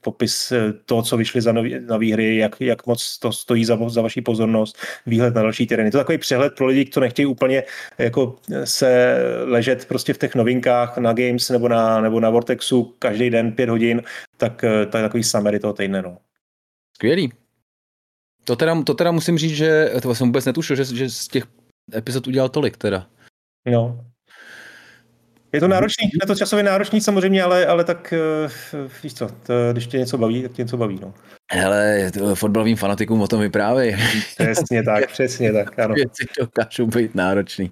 [0.02, 0.54] popis
[0.86, 4.22] toho, co vyšly za nový, nový hry, jak, jak moc to stojí za, za vaši
[4.22, 5.68] pozornost, výhled na další.
[5.68, 7.64] To je takový přehled pro lidi, kteří nechtějí úplně
[7.98, 12.96] jako se ležet prostě v těch novinkách, novinkách na Games nebo na, nebo na Vortexu
[13.00, 14.02] každý den pět hodin,
[14.38, 16.02] tak eh, to je takový summary toho týdne.
[16.02, 16.18] No.
[16.96, 17.34] Skvělý.
[18.44, 21.44] To teda, to teda musím říct, že to jsem vůbec netušil, že, že z těch
[21.96, 23.08] epizod udělal tolik teda.
[23.68, 24.06] No,
[25.54, 28.14] je to náročný, je to časově náročný samozřejmě, ale, ale tak
[28.76, 31.00] uh, víš co, to, když tě něco baví, tak tě něco baví.
[31.02, 31.14] No.
[31.52, 33.98] Hele, fotbalovým fanatikům o tom vyprávěj.
[34.40, 35.94] Přesně tak, přesně tak, ano.
[35.96, 37.72] Věci dokážou být náročný.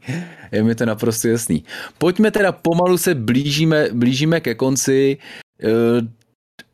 [0.51, 1.63] Je mi to naprosto jasný.
[1.97, 5.17] Pojďme teda pomalu se blížíme, blížíme ke konci.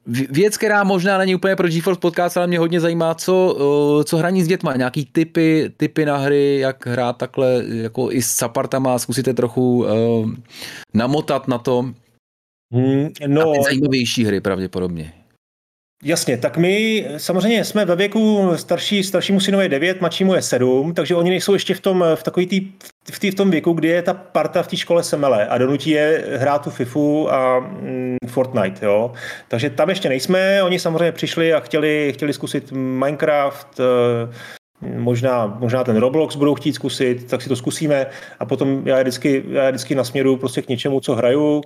[0.06, 3.58] Věc, která možná není úplně pro GeForce podcast, ale mě hodně zajímá, co,
[4.06, 8.32] co hraní s dětma, nějaký typy, typy na hry, jak hrát takhle, jako i s
[8.32, 10.30] Sapartama, zkusíte trochu uh,
[10.94, 11.82] namotat na to.
[12.74, 15.14] Hmm, no, a zajímavější hry pravděpodobně.
[16.04, 20.94] Jasně, tak my samozřejmě jsme ve věku starší, staršímu synovi je 9, mladšímu je 7,
[20.94, 22.72] takže oni nejsou ještě v tom, v takový tý,
[23.12, 25.90] v, tý, v tom věku, kdy je ta parta v té škole semele a donutí
[25.90, 29.12] je hrát tu FIFU a mm, Fortnite, jo.
[29.48, 33.80] Takže tam ještě nejsme, oni samozřejmě přišli a chtěli, chtěli zkusit Minecraft,
[34.82, 38.06] možná, možná ten Roblox budou chtít zkusit, tak si to zkusíme
[38.40, 41.62] a potom já je vždycky, já je vždycky nasměru prostě k něčemu, co hraju.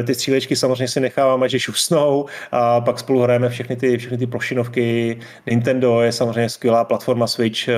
[0.00, 4.18] E, ty střílečky samozřejmě si necháváme, že šusnou a pak spolu hrajeme všechny ty, všechny
[4.18, 5.18] ty plošinovky.
[5.46, 7.74] Nintendo je samozřejmě skvělá platforma Switch e,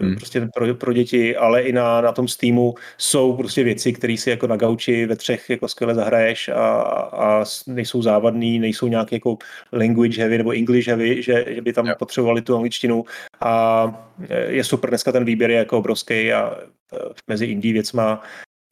[0.00, 0.16] hmm.
[0.16, 4.30] prostě pro, pro, děti, ale i na, na tom Steamu jsou prostě věci, které si
[4.30, 6.80] jako na gauči ve třech jako skvěle zahraješ a,
[7.12, 9.36] a nejsou závadný, nejsou nějaký jako
[9.72, 11.98] language heavy nebo English heavy, že, že by tam yeah.
[11.98, 13.04] potřebovali tu angličtinu
[13.40, 14.08] a
[14.48, 16.56] je super, dneska ten výběr je jako obrovský a
[16.92, 16.98] e,
[17.28, 18.22] mezi indie věcma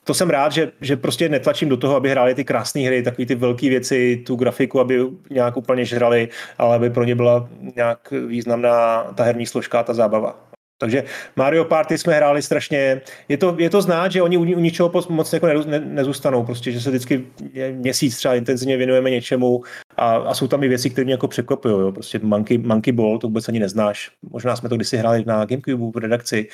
[0.07, 3.27] to jsem rád, že, že prostě netlačím do toho, aby hráli ty krásné hry, takové
[3.27, 6.29] ty velké věci, tu grafiku, aby nějak úplně žrali,
[6.59, 10.46] ale aby pro ně byla nějak významná ta herní složka, ta zábava.
[10.79, 11.05] Takže
[11.37, 14.93] Mario Party jsme hráli strašně, je to, je to znát, že oni u, u ničeho
[15.09, 17.27] moc jako ne, nezůstanou, prostě, že se vždycky
[17.73, 19.63] měsíc třeba intenzivně věnujeme něčemu
[19.97, 21.93] a, a jsou tam i věci, které mě jako překvapují, jo.
[21.93, 25.99] prostě Monkey, Monkey Ball, to vůbec ani neznáš, možná jsme to kdysi hráli na Gamecube
[25.99, 26.49] v redakci,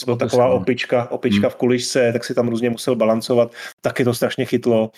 [0.00, 1.50] to byla taková opička, opička hmm.
[1.50, 4.90] v kulišce, tak si tam různě musel balancovat, taky to strašně chytlo.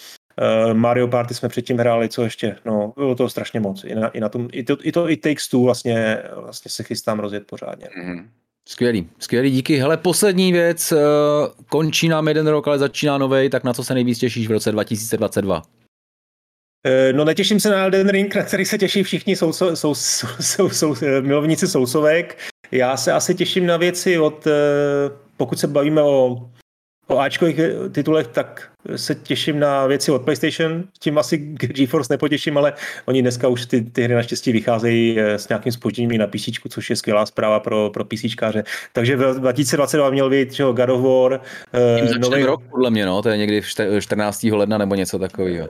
[0.66, 3.84] Uh, Mario Party jsme předtím hráli, co ještě, no, bylo to strašně moc.
[3.84, 6.82] I, na, i, na tom, i, to, i to i Takes Two vlastně, vlastně se
[6.82, 7.86] chystám rozjet pořádně.
[7.86, 8.24] Mm-hmm.
[8.70, 9.76] Skvělý, skvělý, díky.
[9.76, 10.96] Hele, poslední věc, eh,
[11.68, 14.72] končí nám jeden rok, ale začíná nový, tak na co se nejvíc těšíš v roce
[14.72, 15.62] 2022?
[16.86, 19.94] Eh, no netěším se na Elden Ring, na který se těší všichni sou, sou, sou,
[20.40, 22.38] sou, sou, eh, milovníci sousovek.
[22.70, 24.46] Já se asi těším na věci od,
[25.36, 26.50] pokud se bavíme o
[27.08, 27.60] o Ačkových
[27.92, 30.84] titulech, tak se těším na věci od PlayStation.
[30.98, 32.72] Tím asi GeForce nepotěším, ale
[33.06, 36.90] oni dneska už ty, ty hry naštěstí vycházejí eh, s nějakým spožděním na PC, což
[36.90, 38.64] je skvělá zpráva pro, pro PCčkáře.
[38.92, 41.40] Takže v 2022 měl být že, God of War.
[42.02, 43.62] Uh, nový rok, podle mě, no, to je někdy
[44.00, 44.44] 14.
[44.44, 45.68] ledna nebo něco takového.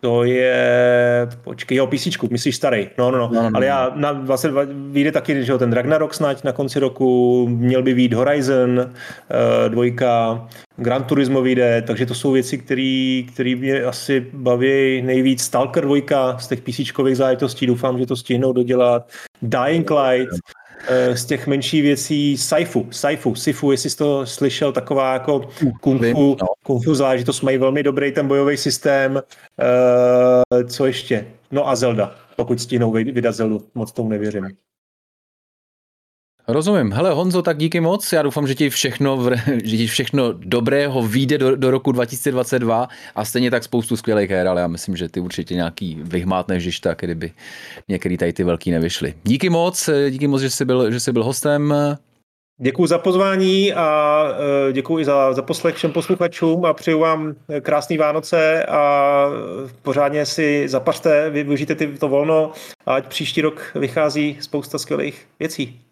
[0.00, 4.12] To je, počkej, jo, PC, myslíš starý, no, no, no, no, no ale já, na,
[4.12, 4.50] vlastně
[4.90, 10.46] vyjde taky, že ten Ragnarok snad na konci roku, měl by být Horizon uh, dvojka,
[10.76, 12.58] Gran Turismo vyjde, takže to jsou věci,
[13.32, 15.42] které mě asi baví nejvíc.
[15.42, 16.80] Stalker dvojka z těch PC
[17.12, 19.10] záležitostí, doufám, že to stihnou dodělat.
[19.42, 20.34] Dying Light,
[21.14, 25.48] z těch menších věcí Saifu, Saifu, Sifu, jestli jsi to slyšel, taková jako
[25.80, 26.46] kung fu, no.
[26.62, 29.12] kung fu záležitost, mají velmi dobrý ten bojový systém.
[29.14, 31.26] Uh, co ještě?
[31.50, 34.48] No a Zelda, pokud stihnou vydat Zeldu, moc tomu nevěřím.
[36.52, 36.92] Rozumím.
[36.92, 38.12] Hele Honzo, tak díky moc.
[38.12, 39.30] Já doufám, že ti všechno,
[39.64, 44.48] že ti všechno dobrého vyjde do, do roku 2022 a stejně tak spoustu skvělých her,
[44.48, 47.32] ale já myslím, že ty určitě nějaký vyhmátneš, když tak, kdyby
[47.88, 49.14] některý tady ty velký nevyšly.
[49.24, 51.74] Díky moc, díky moc, že jsi byl, že jsi byl hostem.
[52.62, 54.24] Děkuji za pozvání a
[54.68, 59.26] e, děkuji i za, za poslech všem posluchačům a přeju vám krásné Vánoce a
[59.82, 62.52] pořádně si zapařte, využijte to volno
[62.86, 65.89] a ať příští rok vychází spousta skvělých věcí.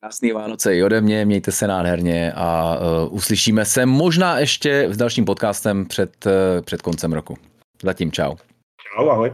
[0.00, 4.96] Krásný Vánoce i ode mě, mějte se nádherně a uh, uslyšíme se možná ještě s
[4.96, 6.32] dalším podcastem před, uh,
[6.64, 7.36] před koncem roku.
[7.82, 8.34] Zatím čau.
[8.96, 9.32] Čau, ahoj.